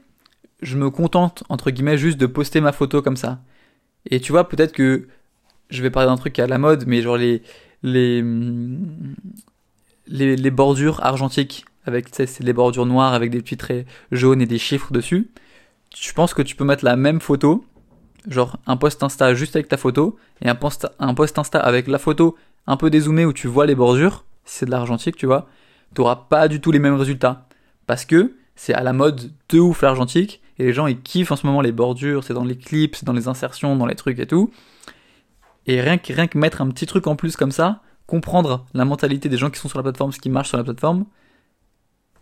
[0.61, 3.41] je me contente, entre guillemets, juste de poster ma photo comme ça.
[4.07, 5.07] Et tu vois, peut-être que
[5.71, 7.43] je vais parler d'un truc à la mode, mais genre les,
[7.83, 8.25] les,
[10.07, 14.47] les, les bordures argentiques avec c'est les bordures noires avec des petits traits jaunes et
[14.47, 15.31] des chiffres dessus.
[15.97, 17.65] Je pense que tu peux mettre la même photo,
[18.29, 21.89] genre un post Insta juste avec ta photo et un post, un post Insta avec
[21.89, 25.49] la photo un peu dézoomée où tu vois les bordures, c'est de l'argentique, tu vois,
[25.95, 27.47] tu n'auras pas du tout les mêmes résultats.
[27.87, 31.37] Parce que c'est à la mode de ouf l'argentique et les gens ils kiffent en
[31.37, 34.19] ce moment les bordures, c'est dans les clips, c'est dans les insertions, dans les trucs
[34.19, 34.51] et tout.
[35.67, 38.85] Et rien que, rien que mettre un petit truc en plus comme ça, comprendre la
[38.85, 41.05] mentalité des gens qui sont sur la plateforme, ce qui marche sur la plateforme,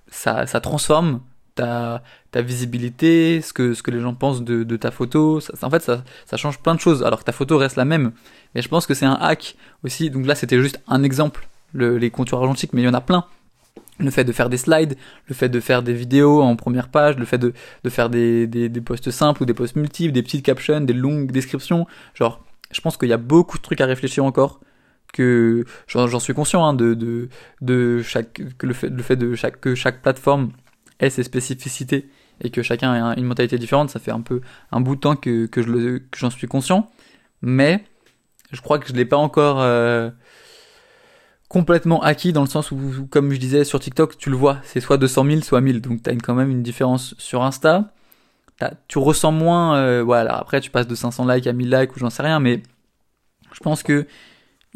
[0.09, 1.21] ça, ça transforme
[1.55, 5.41] ta, ta visibilité, ce que, ce que les gens pensent de, de ta photo.
[5.63, 8.13] en fait, ça, ça change plein de choses, alors que ta photo reste la même.
[8.55, 10.11] Mais je pense que c'est un hack aussi.
[10.11, 13.25] Donc là, c'était juste un exemple, les contours argentiques, mais il y en a plein.
[13.99, 17.17] Le fait de faire des slides, le fait de faire des vidéos en première page,
[17.17, 20.23] le fait de, de faire des, des, des posts simples ou des posts multiples, des
[20.23, 21.87] petites captions, des longues descriptions.
[22.15, 24.61] Genre, je pense qu'il y a beaucoup de trucs à réfléchir encore
[25.17, 27.29] que j'en suis conscient hein, de,
[27.61, 30.51] de, chaque que le fait, de chaque que chaque plateforme
[31.01, 32.11] ait ses spécificités
[32.43, 35.17] et que chacun ait une mentalité différente ça fait un peu un bout de temps
[35.17, 36.91] que, que je j'en suis conscient.
[37.43, 37.85] Mais
[38.53, 40.11] je crois que je l'ai pas encore euh,
[41.49, 44.81] complètement acquis dans le sens où, comme je disais sur TikTok tu le vois c'est
[44.81, 47.93] soit 200 000 soit 1000 donc tu as quand même une différence sur Insta.
[48.89, 51.99] Tu ressens moins euh, voilà après tu passes de 500 likes à 1000 likes ou
[51.99, 52.63] j'en sais rien mais
[53.53, 54.07] je pense que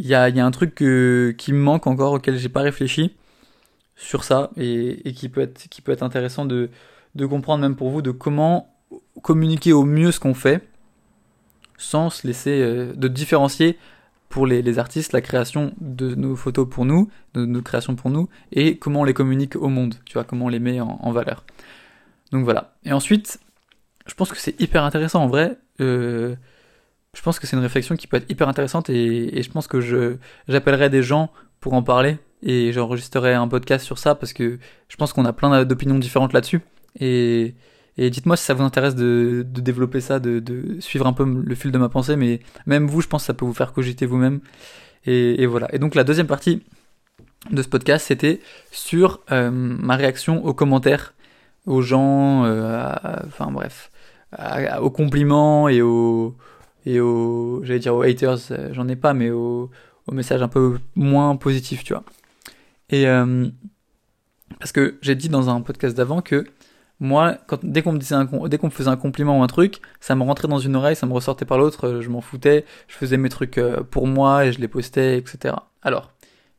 [0.01, 3.15] il y a, un truc qui me manque encore auquel j'ai pas réfléchi
[3.97, 6.71] sur ça et, qui peut être intéressant de,
[7.29, 8.75] comprendre même pour vous de comment
[9.23, 10.67] communiquer au mieux ce qu'on fait
[11.77, 13.79] sans se laisser euh, de différencier
[14.31, 18.29] pour les, artistes la création de nos photos pour nous, de nos créations pour nous,
[18.53, 21.45] et comment on les communique au monde, tu vois, comment on les met en, valeur.
[22.31, 22.77] Donc voilà.
[22.85, 23.41] Et ensuite,
[24.07, 25.59] je pense que c'est hyper intéressant en vrai.
[25.81, 26.37] Euh,
[27.17, 29.81] je pense que c'est une réflexion qui peut être hyper intéressante et, je pense que
[29.81, 30.17] je
[30.49, 34.97] j'appellerai des gens pour en parler et j'enregistrerai un podcast sur ça parce que je
[34.97, 36.61] pense qu'on a plein d'opinions différentes là-dessus
[36.99, 37.55] et,
[37.99, 41.25] et dites-moi si ça vous intéresse de, de développer ça, de, de, suivre un peu
[41.25, 43.73] le fil de ma pensée, mais même vous, je pense que ça peut vous faire
[43.73, 44.41] cogiter vous-même.
[45.07, 45.73] Et, voilà.
[45.75, 46.63] Et donc la deuxième partie
[47.51, 51.15] de ce podcast, c'était sur euh, ma réaction aux commentaires,
[51.67, 52.93] aux gens, euh,
[53.27, 53.91] enfin bref,
[54.81, 56.37] aux compliments et aux,
[56.87, 59.71] et aux, j'allais dire aux haters, euh, j'en ai pas, mais aux,
[60.07, 62.05] aux, messages un peu moins positifs, tu vois.
[62.89, 63.49] Et euh,
[64.59, 66.47] parce que j'ai dit dans un podcast d'avant que
[66.99, 69.81] moi, dès qu'on me disait un, dès qu'on me faisait un compliment ou un truc,
[70.01, 72.65] ça me rentrait dans une oreille, ça me ressortait par l'autre, euh, je m'en foutais,
[72.89, 75.55] je faisais mes trucs pour moi et je les postais, etc.
[75.83, 76.13] Alors,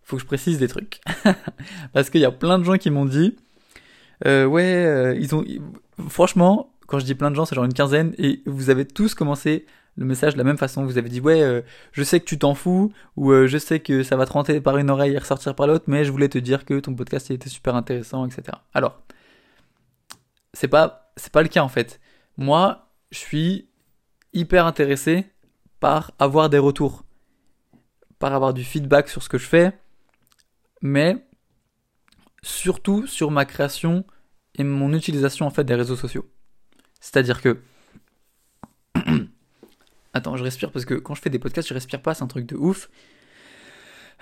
[0.03, 1.01] faut que je précise des trucs.
[1.93, 3.35] Parce qu'il y a plein de gens qui m'ont dit,
[4.25, 5.43] ouais, ils ont,
[6.09, 9.13] franchement, quand je dis plein de gens, c'est genre une quinzaine, et vous avez tous
[9.13, 9.65] commencé
[9.97, 10.85] le message de la même façon.
[10.85, 13.79] Vous avez dit ouais, euh, je sais que tu t'en fous ou euh, je sais
[13.79, 16.29] que ça va te rentrer par une oreille et ressortir par l'autre, mais je voulais
[16.29, 18.57] te dire que ton podcast était super intéressant, etc.
[18.73, 19.01] Alors,
[20.53, 21.99] c'est pas c'est pas le cas en fait.
[22.37, 23.69] Moi, je suis
[24.33, 25.25] hyper intéressé
[25.79, 27.03] par avoir des retours,
[28.19, 29.73] par avoir du feedback sur ce que je fais,
[30.81, 31.25] mais
[32.43, 34.05] surtout sur ma création
[34.55, 36.29] et mon utilisation en fait des réseaux sociaux.
[36.99, 37.61] C'est-à-dire que
[40.13, 42.27] Attends, je respire parce que quand je fais des podcasts, je respire pas, c'est un
[42.27, 42.89] truc de ouf.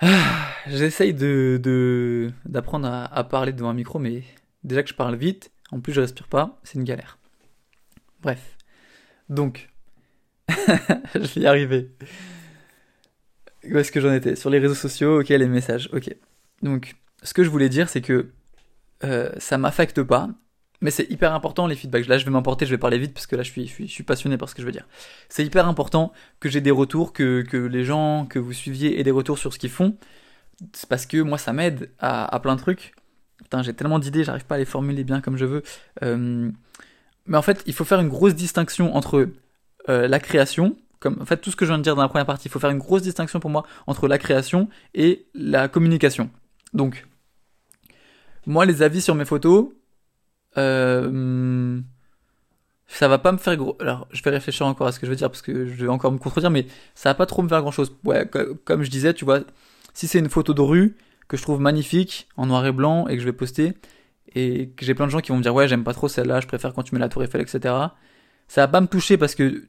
[0.00, 4.22] Ah, j'essaye de, d'apprendre à, parler devant un micro, mais
[4.64, 7.18] déjà que je parle vite, en plus je respire pas, c'est une galère.
[8.22, 8.56] Bref.
[9.28, 9.68] Donc,
[10.48, 11.90] je vais y arriver.
[13.64, 14.36] Où est-ce que j'en étais?
[14.36, 16.14] Sur les réseaux sociaux, ok, les messages, ok.
[16.62, 18.30] Donc, ce que je voulais dire, c'est que
[19.04, 20.30] euh, ça m'affecte pas,
[20.80, 22.06] mais c'est hyper important les feedbacks.
[22.06, 24.02] Là, je vais m'emporter, je vais parler vite parce que là, je suis, je suis,
[24.02, 24.86] passionné par ce que je veux dire.
[25.28, 29.02] C'est hyper important que j'ai des retours, que, que les gens que vous suiviez aient
[29.04, 29.96] des retours sur ce qu'ils font.
[30.72, 32.94] C'est parce que moi, ça m'aide à, à, plein de trucs.
[33.38, 35.62] Putain, j'ai tellement d'idées, j'arrive pas à les formuler bien comme je veux.
[36.02, 36.50] Euh,
[37.26, 39.28] mais en fait, il faut faire une grosse distinction entre
[39.88, 42.08] euh, la création, comme en fait tout ce que je viens de dire dans la
[42.08, 45.68] première partie, il faut faire une grosse distinction pour moi entre la création et la
[45.68, 46.30] communication.
[46.74, 47.06] Donc,
[48.46, 49.68] moi, les avis sur mes photos,
[50.58, 51.80] euh,
[52.86, 53.76] ça va pas me faire gros.
[53.80, 55.88] Alors, je vais réfléchir encore à ce que je veux dire parce que je vais
[55.88, 57.96] encore me contredire, mais ça va pas trop me faire grand chose.
[58.04, 58.28] Ouais,
[58.64, 59.40] comme je disais, tu vois,
[59.94, 60.96] si c'est une photo de rue
[61.28, 63.74] que je trouve magnifique en noir et blanc et que je vais poster
[64.34, 66.40] et que j'ai plein de gens qui vont me dire ouais, j'aime pas trop celle-là,
[66.40, 67.60] je préfère quand tu mets la tour Eiffel, etc.
[68.48, 69.68] Ça va pas me toucher parce que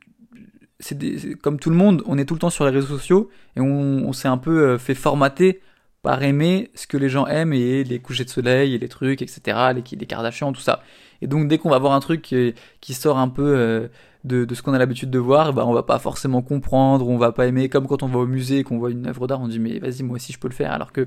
[0.79, 0.97] c'est
[1.41, 4.07] comme tout le monde, on est tout le temps sur les réseaux sociaux et on,
[4.07, 5.61] on s'est un peu euh, fait formater
[6.01, 9.21] par aimer ce que les gens aiment et les couchers de soleil et les trucs,
[9.21, 10.81] etc., les, les Kardashians, tout ça.
[11.21, 13.87] Et donc dès qu'on va voir un truc qui, sort un peu euh,
[14.23, 17.31] de, ce qu'on a l'habitude de voir, bah on va pas forcément comprendre, on va
[17.31, 19.47] pas aimer, comme quand on va au musée et qu'on voit une œuvre d'art, on
[19.47, 21.01] dit mais vas-y moi aussi je peux le faire, alors que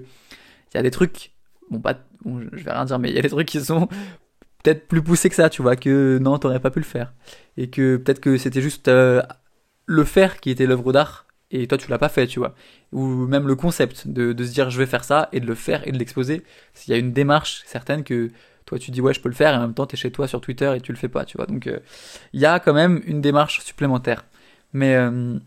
[0.72, 1.32] il y a des trucs
[1.70, 3.88] bon, pas, je vais rien dire, mais il y a des trucs qui sont
[4.62, 7.12] peut-être plus poussés que ça, tu vois, que non, t'aurais pas pu le faire.
[7.56, 9.22] Et que peut-être que c'était juste euh,
[9.86, 11.23] le faire qui était l'œuvre d'art,
[11.54, 12.54] et toi tu l'as pas fait, tu vois.
[12.92, 15.86] Ou même le concept de, se dire je vais faire ça, et de le faire
[15.86, 16.42] et de l'exposer.
[16.74, 18.30] S'il y a une démarche certaine que
[18.66, 20.26] toi tu dis ouais je peux le faire, et en même temps t'es chez toi
[20.28, 21.46] sur Twitter et tu le fais pas, tu vois.
[21.46, 21.78] Donc euh,
[22.32, 24.24] il y a quand même une démarche supplémentaire.
[24.72, 25.38] Mais, euh,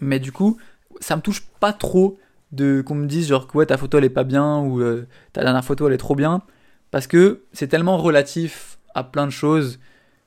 [0.00, 0.58] mais du coup,
[1.00, 2.18] ça me touche pas trop
[2.52, 5.06] de qu'on me dise genre que ouais ta photo elle est pas bien ou euh,
[5.32, 6.42] ta dernière photo elle est trop bien
[6.90, 9.78] parce que c'est tellement relatif à plein de choses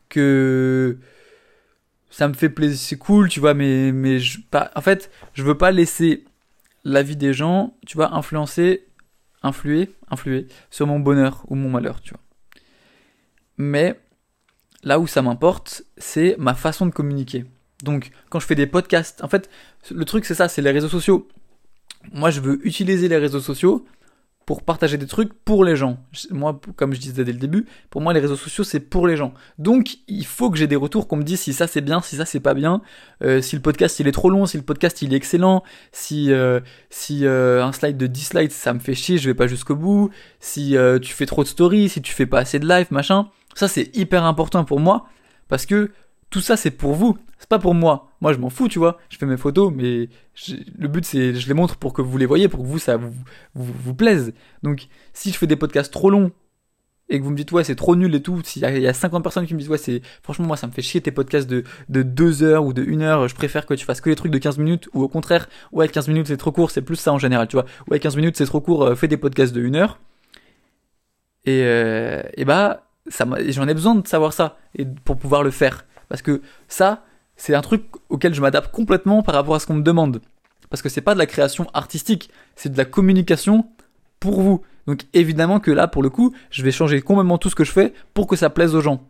[0.10, 0.98] que
[2.14, 5.58] ça me fait plaisir c'est cool tu vois mais je, pas, en fait je veux
[5.58, 6.26] pas laisser
[6.84, 8.86] la vie des gens tu vois influencer
[9.42, 12.20] influer influer sur mon bonheur ou mon malheur tu vois.
[13.58, 14.00] Mais
[14.84, 17.46] là où ça m'importe c'est ma façon de communiquer.
[17.82, 19.50] Donc quand je fais des podcasts en fait
[19.90, 21.28] le truc c'est ça c'est les réseaux sociaux.
[22.12, 23.88] Moi je veux utiliser les réseaux sociaux
[24.46, 25.98] pour partager des trucs pour les gens.
[26.32, 29.16] Moi, comme je disais dès le début, pour moi les réseaux sociaux c'est pour les
[29.16, 29.34] gens.
[29.58, 32.18] Donc il faut que j'ai des retours qu'on me dise si ça c'est bien, si
[32.18, 32.82] ça c'est pas bien,
[33.24, 36.32] euh, si le podcast il est trop long, si le podcast il est excellent, si
[36.32, 39.48] euh, si euh, un slide de 10 slides ça me fait chier, je vais pas
[39.48, 42.88] jusqu'au bout, si tu fais trop de stories, si tu fais pas assez de live,
[42.92, 43.28] machin.
[43.56, 45.08] Ça c'est hyper important pour moi
[45.48, 45.92] parce que
[46.30, 48.13] tout ça c'est pour vous, c'est pas pour moi.
[48.24, 49.00] Moi je m'en fous, tu vois.
[49.10, 50.08] Je fais mes photos, mais
[50.80, 52.96] le but c'est je les montre pour que vous les voyez, pour que vous ça
[52.96, 53.12] vous,
[53.54, 54.34] vous, plaise.
[54.64, 56.32] Donc si je fais des podcasts trop longs
[57.10, 59.24] et que vous me dites ouais c'est trop nul et tout, s'il y, a 50
[59.24, 61.66] personnes qui me disent ouais c'est franchement moi ça me fait chier tes podcasts de,
[61.90, 64.32] de 2 heures ou de 1 heure, je préfère que tu fasses que les trucs
[64.32, 67.12] de 15 minutes ou au contraire ouais 15 minutes c'est trop court, c'est plus ça
[67.12, 67.66] en général, tu vois.
[67.90, 70.00] Ouais 15 minutes c'est trop court, euh, fais des podcasts de 1 heure.
[71.44, 72.88] Et, euh, et bah
[73.50, 75.86] j'en ai besoin de savoir ça et pour pouvoir le faire.
[76.08, 77.04] Parce que ça,
[77.36, 80.22] c'est un truc auquel je m'adapte complètement par rapport à ce qu'on me demande.
[80.70, 83.68] Parce que c'est pas de la création artistique, c'est de la communication
[84.20, 84.62] pour vous.
[84.88, 87.72] Donc évidemment que là, pour le coup, je vais changer complètement tout ce que je
[87.72, 89.08] fais pour que ça plaise aux gens.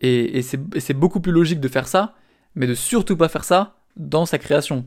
[0.00, 2.14] Et, c'est beaucoup plus logique de faire ça,
[2.56, 4.84] mais de surtout pas faire ça dans sa création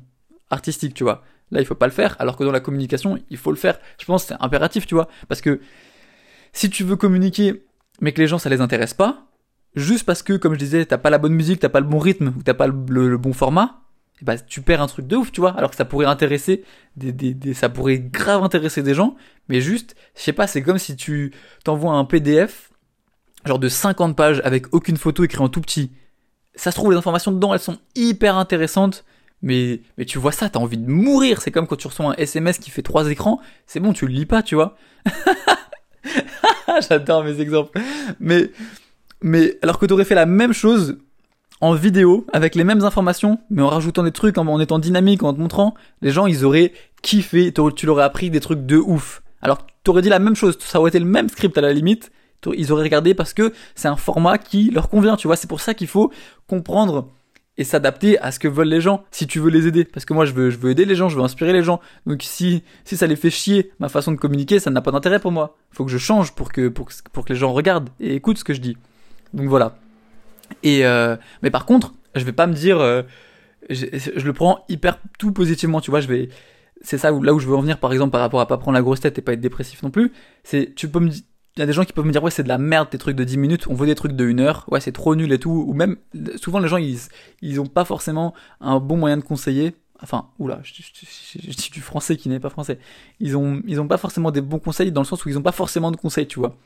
[0.50, 1.24] artistique, tu vois.
[1.52, 3.80] Là, il faut pas le faire, alors que dans la communication, il faut le faire.
[3.98, 5.08] Je pense que c'est impératif, tu vois.
[5.30, 5.62] Parce que
[6.52, 7.64] si tu veux communiquer,
[8.02, 9.26] mais que les gens, ça les intéresse pas,
[9.76, 12.00] juste parce que, comme je disais, t'as pas la bonne musique, t'as pas le bon
[12.00, 13.82] rythme, ou t'as pas le, bon format,
[14.22, 15.52] bah, tu perds un truc de ouf, tu vois.
[15.58, 16.64] Alors que ça pourrait intéresser
[16.96, 19.16] des, des, des, ça pourrait grave intéresser des gens,
[19.50, 21.34] mais juste, je sais pas, c'est comme si tu
[21.64, 22.72] t'envoies un PDF,
[23.46, 25.92] genre de 50 pages avec aucune photo écrit en tout petit.
[26.56, 29.04] Ça se trouve, les informations dedans, elles sont hyper intéressantes,
[29.42, 31.42] mais, mais tu vois ça, t'as envie de mourir.
[31.42, 34.14] C'est comme quand tu reçois un SMS qui fait trois écrans, c'est bon, tu le
[34.14, 34.78] lis pas, tu vois.
[36.90, 37.80] J'adore mes exemples.
[38.20, 38.52] Mais,
[39.26, 41.00] mais alors que tu aurais fait la même chose
[41.60, 45.34] en vidéo, avec les mêmes informations, mais en rajoutant des trucs, en, étant dynamique, en
[45.34, 49.24] te montrant, les gens, ils auraient kiffé, tu leur appris des trucs de ouf.
[49.42, 51.74] Alors, tu aurais dit la même chose, ça aurait été le même script à la
[51.74, 52.12] limite,
[52.56, 55.60] ils auraient regardé parce que c'est un format qui leur convient, tu vois, c'est pour
[55.60, 56.12] ça qu'il faut
[56.48, 57.10] comprendre
[57.58, 59.86] et s'adapter à ce que veulent les gens si tu veux les aider.
[59.86, 61.80] Parce que moi je veux je veux aider les gens je veux inspirer les gens.
[62.06, 65.20] Donc si si ça les fait chier ma façon de communiquer ça n'a pas d'intérêt
[65.20, 65.56] pour moi.
[65.72, 68.44] Faut que je change pour que pour, pour que les gens regardent et écoutent ce
[68.44, 68.78] que je dis
[69.36, 69.78] donc voilà.
[70.64, 73.04] Et euh, mais par contre, je vais pas me dire, euh,
[73.70, 73.86] je,
[74.26, 76.00] le prends hyper tout positivement, tu vois.
[76.00, 76.30] Je vais,
[76.82, 78.58] c'est ça où, là où je veux en venir, par exemple, par rapport à pas
[78.58, 80.12] prendre la grosse tête et pas être dépressif non plus.
[80.44, 81.00] C'est, tu peux
[81.58, 82.98] il y a des gens qui peuvent me dire ouais c'est de la merde tes
[82.98, 85.32] trucs de 10 minutes, on veut des trucs de 1 heure, ouais c'est trop nul
[85.32, 85.96] et tout, ou même
[86.36, 87.00] souvent les gens ils
[87.42, 91.80] ils ont pas forcément un bon moyen de conseiller, enfin oula je, je, dis du
[91.80, 92.78] français qui n'est pas français,
[93.22, 95.44] ils ont ils ont pas forcément des bons conseils dans le sens où ils ont
[95.44, 96.58] pas forcément de conseils tu vois,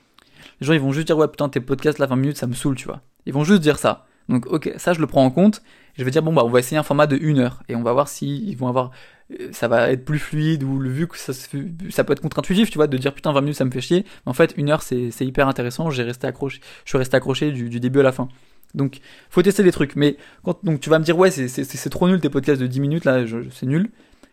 [0.62, 2.54] les gens ils vont juste dire ouais putain tes podcasts là 20 minutes ça me
[2.54, 3.02] saoule tu vois.
[3.26, 4.06] Ils vont juste dire ça.
[4.28, 5.62] Donc ok ça je le prends en compte.
[5.98, 7.84] Je vais dire bon bah on va essayer un format de 1 heure et on
[7.84, 8.92] va voir si ils vont avoir
[9.40, 12.78] euh, ça va être plus fluide ou vu que ça, ça peut être contre-intuitif tu
[12.78, 14.06] vois de dire putain 20 minutes ça me fait chier.
[14.26, 15.90] Mais en fait une heure c'est hyper intéressant.
[15.90, 18.28] J'ai resté accroché, je suis resté accroché du, début à la fin.
[18.76, 19.96] Donc faut tester des trucs.
[19.96, 22.80] Mais quand donc tu vas me dire ouais c'est trop nul tes podcasts de 10
[22.82, 23.90] minutes là c'est nul.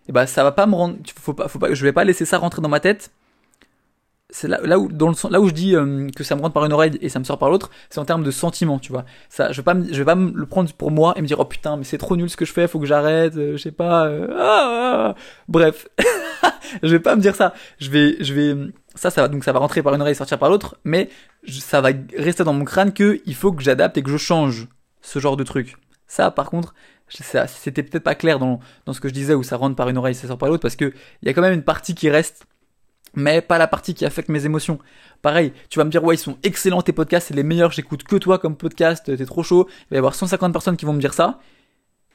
[0.09, 2.25] Et bah ça va pas me rendre faut pas faut pas je vais pas laisser
[2.25, 3.11] ça rentrer dans ma tête
[4.31, 6.55] c'est là, là où dans le là où je dis euh, que ça me rentre
[6.55, 8.91] par une oreille et ça me sort par l'autre, c'est en termes de sentiment, tu
[8.91, 9.05] vois.
[9.29, 11.39] Ça, je vais pas je vais pas me le prendre pour moi et me dire
[11.39, 13.63] oh putain mais c'est trop nul ce que je fais, faut que j'arrête, euh, je
[13.63, 14.07] sais pas.
[14.07, 15.21] Euh, ah, ah, ah.
[15.49, 15.89] Bref,
[16.83, 17.55] je vais pas me dire ça.
[17.79, 20.17] Je vais, je vais, ça, ça va donc ça va rentrer par une oreille et
[20.17, 21.09] sortir par l'autre, mais
[21.49, 24.67] ça va rester dans mon crâne que il faut que j'adapte et que je change
[25.03, 25.77] ce genre de truc.
[26.09, 26.75] Ça, par contre,
[27.09, 29.99] c'était peut-être pas clair dans dans ce que je disais où ça rentre par une
[29.99, 31.95] oreille et ça sort par l'autre parce que il y a quand même une partie
[31.95, 32.47] qui reste
[33.17, 34.79] mais pas la partie qui affecte mes émotions.
[35.23, 38.05] Pareil, tu vas me dire, ouais, ils sont excellents tes podcasts, c'est les meilleurs, j'écoute
[38.05, 39.67] que toi comme podcast, t'es trop chaud.
[39.69, 41.41] Il va y avoir 150 personnes qui vont me dire ça.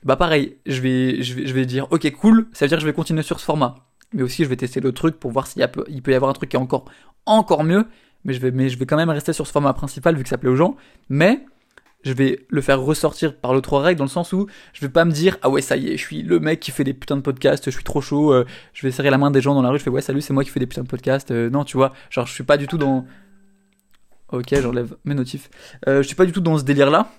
[0.03, 2.81] Bah pareil, je vais, je vais, je vais dire, ok, cool, ça veut dire que
[2.81, 3.75] je vais continuer sur ce format.
[4.13, 6.33] mais aussi je vais tester d'autres trucs pour voir s'il il peut y avoir un
[6.33, 6.85] truc qui est encore,
[7.25, 7.85] encore mieux.
[8.23, 10.29] Mais je, vais, mais je vais quand même rester sur ce format principal vu que
[10.29, 10.75] ça plaît aux gens.
[11.09, 11.43] Mais
[12.03, 14.89] je vais le faire ressortir par le trois règles dans le sens où je vais
[14.89, 16.93] pas me dire ah ouais ça y est je suis le mec qui fait des
[16.93, 19.53] putains de podcasts je suis trop chaud euh, je vais serrer la main des gens
[19.53, 21.31] dans la rue je fais ouais salut c'est moi qui fais des putains de podcasts
[21.31, 21.93] euh, non tu vois.
[22.09, 23.05] Genre je suis pas du tout dans
[24.31, 25.49] ok j'enlève mes notifs.
[25.87, 27.11] Euh, je suis pas du tout dans ce délire là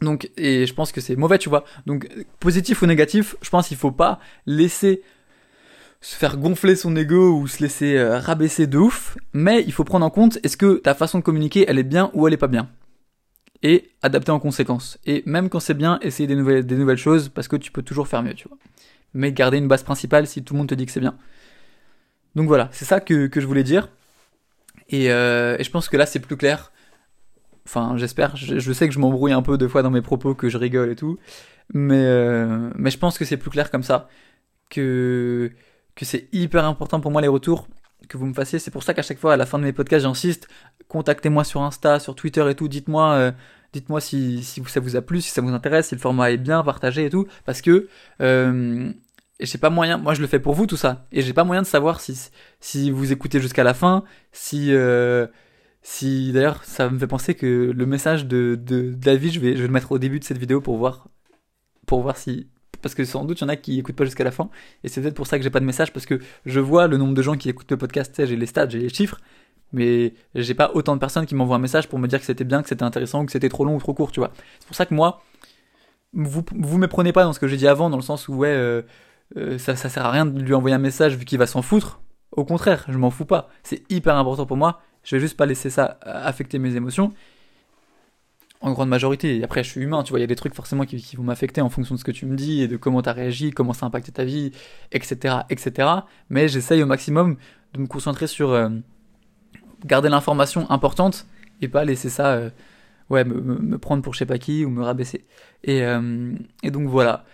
[0.00, 1.64] donc et je pense que c'est mauvais tu vois.
[1.86, 2.08] Donc
[2.40, 5.02] positif ou négatif je pense qu'il faut pas laisser
[6.00, 9.16] se faire gonfler son ego ou se laisser rabaisser de ouf.
[9.32, 12.10] Mais il faut prendre en compte est-ce que ta façon de communiquer elle est bien
[12.14, 12.68] ou elle est pas bien?
[13.62, 14.98] Et adapter en conséquence.
[15.06, 18.22] Et même quand c'est bien, essayer des nouvelles, choses parce que tu peux toujours faire
[18.22, 18.58] mieux, tu vois.
[19.14, 21.16] Mais garder une base principale si tout le monde te dit que c'est bien.
[22.34, 23.88] Donc voilà, c'est ça que, je voulais dire.
[24.92, 26.72] Euh, et, je pense que là c'est plus clair.
[27.66, 28.36] Enfin, j'espère.
[28.36, 30.90] Je, sais que je m'embrouille un peu deux fois dans mes propos, que je rigole
[30.90, 31.18] et tout.
[31.74, 34.08] Mais, euh, mais je pense que c'est plus clair comme ça.
[34.70, 35.50] Que
[36.02, 37.68] c'est hyper important pour moi les retours
[38.08, 38.58] que vous me fassiez.
[38.58, 40.48] C'est pour ça qu'à chaque fois, à la fin de mes podcasts, j'insiste.
[40.88, 42.68] Contactez-moi sur Insta, sur Twitter et tout.
[42.68, 43.32] Dites-moi, euh,
[43.72, 46.36] dites-moi si, si ça vous a plu, si ça vous intéresse, si le format est
[46.36, 47.26] bien partagé et tout.
[47.44, 47.88] Parce que
[48.20, 48.92] euh,
[49.40, 49.98] j'ai pas moyen.
[49.98, 52.30] Moi, je le fais pour vous tout ça, et j'ai pas moyen de savoir si
[52.60, 55.26] si vous écoutez jusqu'à la fin, si euh,
[55.82, 59.62] si d'ailleurs ça me fait penser que le message de, de David, je vais je
[59.62, 61.08] vais le mettre au début de cette vidéo pour voir
[61.86, 62.48] pour voir si
[62.82, 64.48] parce que sans doute il y en a qui écoutent pas jusqu'à la fin,
[64.84, 66.96] et c'est peut-être pour ça que j'ai pas de message, parce que je vois le
[66.96, 69.20] nombre de gens qui écoutent le podcast, j'ai les stats, j'ai les chiffres,
[69.72, 72.44] mais j'ai pas autant de personnes qui m'envoient un message pour me dire que c'était
[72.44, 74.32] bien, que c'était intéressant, ou que c'était trop long ou trop court, tu vois.
[74.60, 75.22] C'est pour ça que moi,
[76.12, 78.34] vous, vous me prenez pas dans ce que j'ai dit avant, dans le sens où,
[78.34, 78.82] ouais, euh,
[79.36, 81.62] euh, ça, ça sert à rien de lui envoyer un message vu qu'il va s'en
[81.62, 82.00] foutre.
[82.32, 83.48] Au contraire, je m'en fous pas.
[83.62, 84.80] C'est hyper important pour moi.
[85.02, 87.12] Je vais juste pas laisser ça affecter mes émotions
[88.60, 89.42] en grande majorité.
[89.44, 91.60] Après, je suis humain, tu vois, il y a des trucs forcément qui, vont m'affecter
[91.60, 93.72] en fonction de ce que tu me dis et de comment tu as réagi, comment
[93.72, 94.52] ça a impacté ta vie,
[94.92, 95.88] etc., etc.
[96.30, 97.36] Mais j'essaye au maximum
[97.74, 98.68] de me concentrer sur euh,
[99.84, 101.26] garder l'information importante
[101.60, 102.50] et pas laisser ça, euh,
[103.10, 105.24] ouais, me, prendre pour je sais pas qui ou me rabaisser.
[105.64, 107.24] Et, euh, et donc voilà.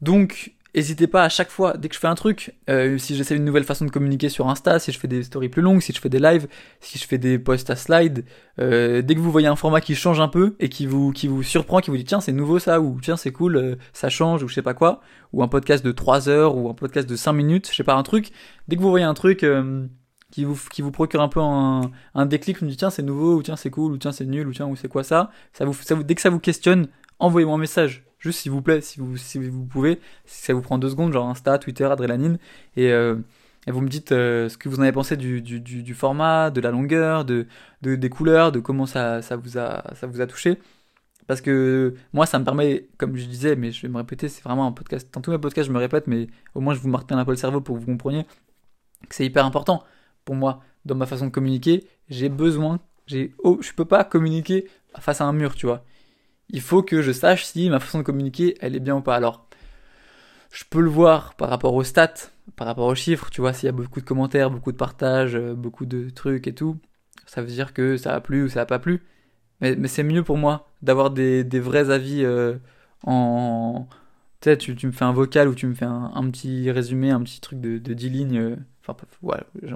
[0.00, 3.36] Donc N'hésitez pas à chaque fois, dès que je fais un truc, euh, si j'essaie
[3.36, 5.92] une nouvelle façon de communiquer sur Insta, si je fais des stories plus longues, si
[5.92, 6.48] je fais des lives,
[6.80, 8.24] si je fais des posts à slide,
[8.58, 11.28] euh, dès que vous voyez un format qui change un peu et qui vous, qui
[11.28, 14.08] vous surprend, qui vous dit tiens c'est nouveau ça, ou tiens c'est cool, euh, ça
[14.08, 15.02] change, ou je sais pas quoi,
[15.34, 17.94] ou un podcast de 3 heures, ou un podcast de 5 minutes, je sais pas
[17.94, 18.30] un truc,
[18.66, 19.44] dès que vous voyez un truc
[20.30, 23.02] qui, vous, qui vous procure un peu un, un déclic, vous me dites tiens c'est
[23.02, 25.30] nouveau, ou tiens c'est cool, ou tiens c'est nul, ou tiens ou c'est quoi ça,
[25.52, 28.62] ça vous, ça vous, dès que ça vous questionne, envoyez-moi un message Juste s'il vous
[28.62, 31.84] plaît, si vous, si vous pouvez, si ça vous prend deux secondes, genre Insta, Twitter,
[31.86, 32.38] Adrénaline,
[32.76, 33.16] et, euh,
[33.66, 36.60] et vous me dites euh, ce que vous en avez pensé du, du, format, de
[36.60, 37.48] la longueur, de,
[37.82, 40.58] de, des couleurs, de comment ça, ça, vous a, ça vous a touché.
[41.26, 44.42] Parce que moi, ça me permet, comme je disais, mais je vais me répéter, c'est
[44.44, 45.08] vraiment un podcast.
[45.12, 47.32] Dans tous mes podcasts, je me répète, mais au moins je vous martèle un peu
[47.32, 48.24] le cerveau pour que vous compreniez
[49.08, 49.82] que c'est hyper important
[50.24, 51.88] pour moi dans ma façon de communiquer.
[52.08, 54.68] J'ai besoin, j'ai, oh, je peux pas communiquer
[55.00, 55.84] face à un mur, tu vois
[56.50, 59.16] il faut que je sache si ma façon de communiquer, elle est bien ou pas.
[59.16, 59.46] Alors,
[60.52, 63.66] je peux le voir par rapport aux stats, par rapport aux chiffres, tu vois, s'il
[63.66, 66.78] y a beaucoup de commentaires, beaucoup de partages, euh, beaucoup de trucs et tout,
[67.26, 69.02] ça veut dire que ça a plu ou ça a pas plu.
[69.60, 72.56] Mais, c'est mieux pour moi d'avoir des, vrais avis euh,
[73.04, 73.86] en...
[74.40, 77.22] Tu sais, tu, me fais un vocal ou tu me fais un, petit résumé, un
[77.22, 78.38] petit truc de, de 10 lignes.
[78.38, 78.96] Euh, enfin,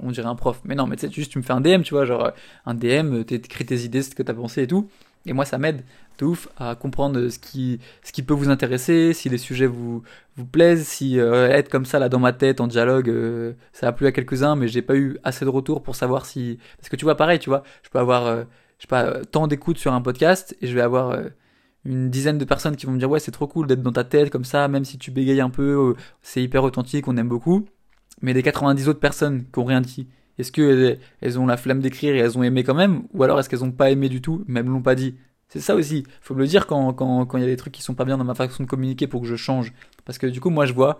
[0.03, 0.59] on dirait un prof.
[0.65, 2.33] Mais non, mais tu sais, juste tu me fais un DM, tu vois, genre
[2.65, 4.89] un DM, t'écris tes idées, ce que t'as pensé et tout.
[5.27, 5.83] Et moi, ça m'aide
[6.17, 10.01] de ouf à comprendre ce qui, ce qui peut vous intéresser, si les sujets vous,
[10.35, 13.89] vous plaisent, si euh, être comme ça là dans ma tête en dialogue, euh, ça
[13.89, 16.59] a plu à quelques-uns, mais j'ai pas eu assez de retours pour savoir si.
[16.77, 18.43] Parce que tu vois, pareil, tu vois, je peux avoir, euh,
[18.79, 21.17] je sais pas, tant d'écoutes sur un podcast et je vais avoir
[21.85, 24.03] une dizaine de personnes qui vont me dire ouais, c'est trop cool d'être dans ta
[24.03, 27.65] tête comme ça, même si tu bégayes un peu, c'est hyper authentique, on aime beaucoup.
[28.21, 31.81] Mais les 90 autres personnes qui ont rien dit, est-ce qu'elles elles ont la flamme
[31.81, 34.21] d'écrire et elles ont aimé quand même Ou alors est-ce qu'elles ont pas aimé du
[34.21, 35.15] tout, même l'ont pas dit
[35.49, 36.03] C'est ça aussi.
[36.21, 38.05] Faut me le dire quand il quand, quand y a des trucs qui sont pas
[38.05, 39.73] bien dans ma façon de communiquer pour que je change.
[40.05, 40.99] Parce que du coup, moi je vois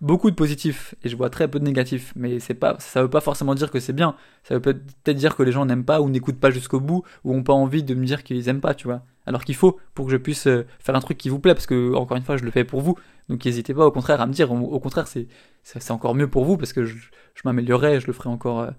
[0.00, 2.12] beaucoup de positifs et je vois très peu de négatifs.
[2.16, 4.16] Mais c'est pas, ça veut pas forcément dire que c'est bien.
[4.44, 7.34] Ça veut peut-être dire que les gens n'aiment pas ou n'écoutent pas jusqu'au bout ou
[7.34, 9.02] ont pas envie de me dire qu'ils aiment pas, tu vois.
[9.26, 11.66] Alors qu'il faut pour que je puisse euh, faire un truc qui vous plaît parce
[11.66, 12.96] que encore une fois, je le fais pour vous.
[13.28, 14.50] Donc n'hésitez pas au contraire à me dire.
[14.50, 16.96] Au contraire, c'est encore mieux pour vous parce que je,
[17.44, 18.70] m'améliorerai, je le ferai encore euh,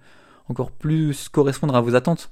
[0.50, 2.32] encore plus correspondre à vos attentes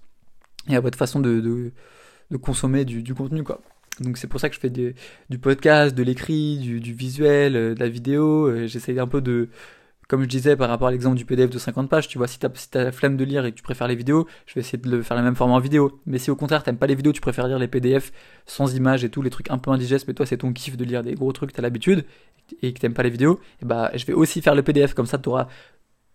[0.68, 3.61] et à votre façon de, de, consommer du contenu quoi.
[4.02, 7.80] Donc c'est pour ça que je fais du podcast, de l'écrit, du, visuel, euh, de
[7.80, 8.47] la vidéo.
[8.47, 9.50] Euh, j'essaye un peu de,
[10.10, 12.39] comme je disais par rapport à l'exemple du PDF de 50 pages, tu vois, si
[12.39, 14.80] tu as, la flemme de lire et que tu préfères les vidéos, je vais essayer
[14.80, 16.02] de le faire le même format en vidéo.
[16.08, 18.12] Mais si au contraire t'aimes pas les vidéos, tu préfères lire les PDF
[18.47, 20.84] sans images et tout, les trucs un peu indigestes, mais toi c'est ton kiff de
[20.84, 22.06] lire des gros trucs, t'as l'habitude,
[22.64, 25.06] et que t'aimes pas les vidéos, et bah je vais aussi faire le PDF, comme
[25.06, 25.47] ça tu auras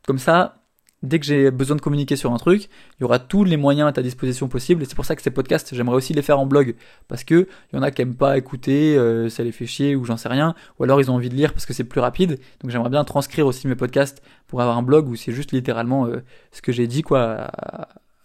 [0.06, 0.63] Comme ça,
[1.04, 3.88] dès que j'ai besoin de communiquer sur un truc, il y aura tous les moyens
[3.88, 4.84] à ta disposition possible.
[4.86, 6.74] C'est pour ça que ces podcasts, j'aimerais aussi les faire en blog.
[7.08, 9.94] Parce que il y en a qui aiment pas écouter, euh, ça les fait chier
[9.94, 10.54] ou j'en sais rien.
[10.78, 12.40] Ou alors ils ont envie de lire parce que c'est plus rapide.
[12.60, 16.06] Donc j'aimerais bien transcrire aussi mes podcasts pour avoir un blog où c'est juste littéralement
[16.06, 17.50] euh, ce que j'ai dit, quoi,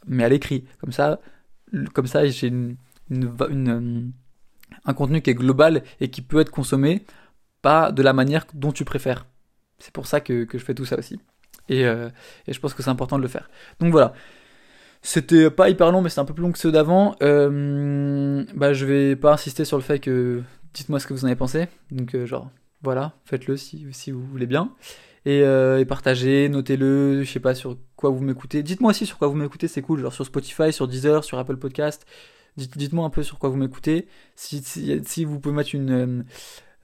[0.07, 0.63] mais à l'écrit.
[0.80, 1.19] Comme ça,
[1.93, 2.77] comme ça j'ai une,
[4.86, 7.03] un contenu qui est global et qui peut être consommé
[7.61, 9.25] pas de la manière dont tu préfères.
[9.80, 11.19] C'est pour ça que je fais tout ça aussi.
[11.72, 12.09] Euh,
[12.47, 13.49] et, je pense que c'est important de le faire.
[13.80, 14.13] Donc voilà.
[15.01, 17.15] C'était pas hyper long, mais c'est un peu plus long que ceux d'avant.
[17.22, 20.41] Euh, bah, je vais pas insister sur le fait que
[20.74, 21.67] dites-moi ce que vous en avez pensé.
[21.91, 22.51] Donc, euh, genre,
[22.84, 24.72] voilà, faites-le si, vous voulez bien.
[25.26, 28.63] Et, et partagez, notez-le, je sais pas sur quoi vous m'écoutez.
[28.63, 29.99] Dites-moi aussi sur quoi vous m'écoutez, c'est cool.
[29.99, 32.05] Genre sur Spotify, sur Deezer, sur Apple Podcast.
[32.57, 34.07] Dites, dites-moi un peu sur quoi vous m'écoutez.
[34.36, 36.26] Si, vous pouvez mettre une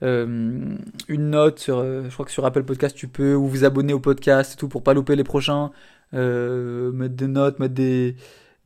[0.02, 0.76] euh,
[1.08, 3.92] une note sur, euh, je crois que sur Apple Podcast tu peux, ou vous abonner
[3.92, 5.70] au podcast et tout pour pas louper les prochains,
[6.14, 8.16] euh, mettre des notes, mettre des,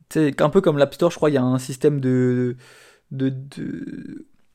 [0.09, 2.57] tu un peu comme l'App Store, je crois, il y a un système de,
[3.11, 3.33] de,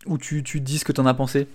[0.07, 1.49] où tu, tu dis ce que t'en as pensé.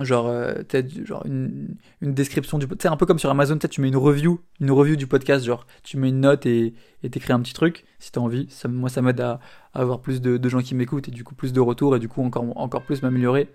[0.00, 2.92] Genre, peut-être genre une, une description du podcast.
[2.92, 5.98] un peu comme sur Amazon, tu mets une review, une review du podcast, genre tu
[5.98, 6.74] mets une note et
[7.12, 8.48] t'écris un petit truc si t'as envie.
[8.68, 9.38] Moi, ça m'aide à,
[9.72, 12.08] avoir plus de, de gens qui m'écoutent et du coup plus de retours et du
[12.08, 13.48] coup encore, encore plus m'améliorer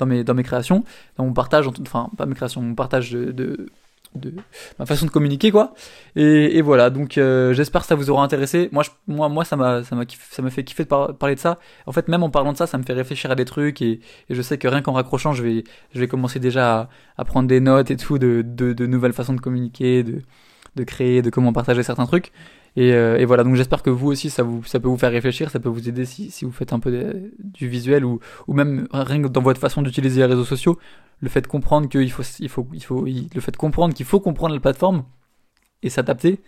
[0.00, 0.84] dans mes, dans mes créations,
[1.16, 3.30] dans mon partage, enfin pas mes créations, mon partage de,
[4.14, 4.34] de,
[4.78, 5.74] ma façon de communiquer quoi.
[6.16, 8.68] Et, voilà, donc euh, j'espère que ça vous aura intéressé.
[8.72, 9.96] Moi, je, moi, moi ça m'a ça
[10.50, 11.58] fait kiffer de parler de ça.
[11.86, 14.00] En fait, même en parlant de ça, ça me fait réfléchir à des trucs et,
[14.28, 16.88] je sais que rien qu'en raccrochant, je vais je vais commencer déjà à,
[17.18, 20.22] à prendre des notes et tout de, de, de nouvelles façons de communiquer, de
[20.76, 22.32] de créer, de comment partager certains trucs.
[22.78, 25.50] Euh, et, voilà, donc j'espère que vous aussi, ça, vous, ça peut vous faire réfléchir,
[25.50, 28.86] ça peut vous aider si, si vous faites un peu du visuel ou, ou même
[28.92, 30.78] rien que dans votre façon d'utiliser les réseaux sociaux,
[31.20, 34.06] le fait de comprendre qu'il faut, il faut, il faut, le fait de comprendre qu'il
[34.06, 35.04] faut comprendre la plateforme
[35.82, 36.40] et s'adapter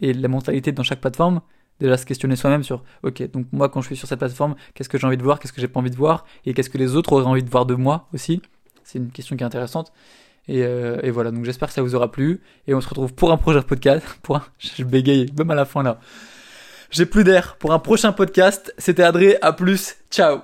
[0.00, 1.40] et la mentalité dans chaque plateforme,
[1.80, 4.88] déjà se questionner soi-même sur, ok, donc moi quand je suis sur cette plateforme, qu'est-ce
[4.88, 6.78] que j'ai envie de voir, qu'est-ce que j'ai pas envie de voir et qu'est-ce que
[6.78, 8.42] les autres auraient envie de voir de moi aussi?
[8.84, 9.92] C'est une question qui est intéressante.
[10.50, 12.40] Euh, et, voilà, donc j'espère que ça vous aura plu.
[12.66, 14.04] Et on se retrouve pour un prochain podcast.
[14.22, 14.44] Pour un...
[14.58, 16.00] Je bégaye, même à la fin là.
[16.90, 17.56] J'ai plus d'air.
[17.58, 19.36] Pour un prochain podcast, c'était Adré.
[19.42, 19.96] À plus.
[20.10, 20.40] Ciao.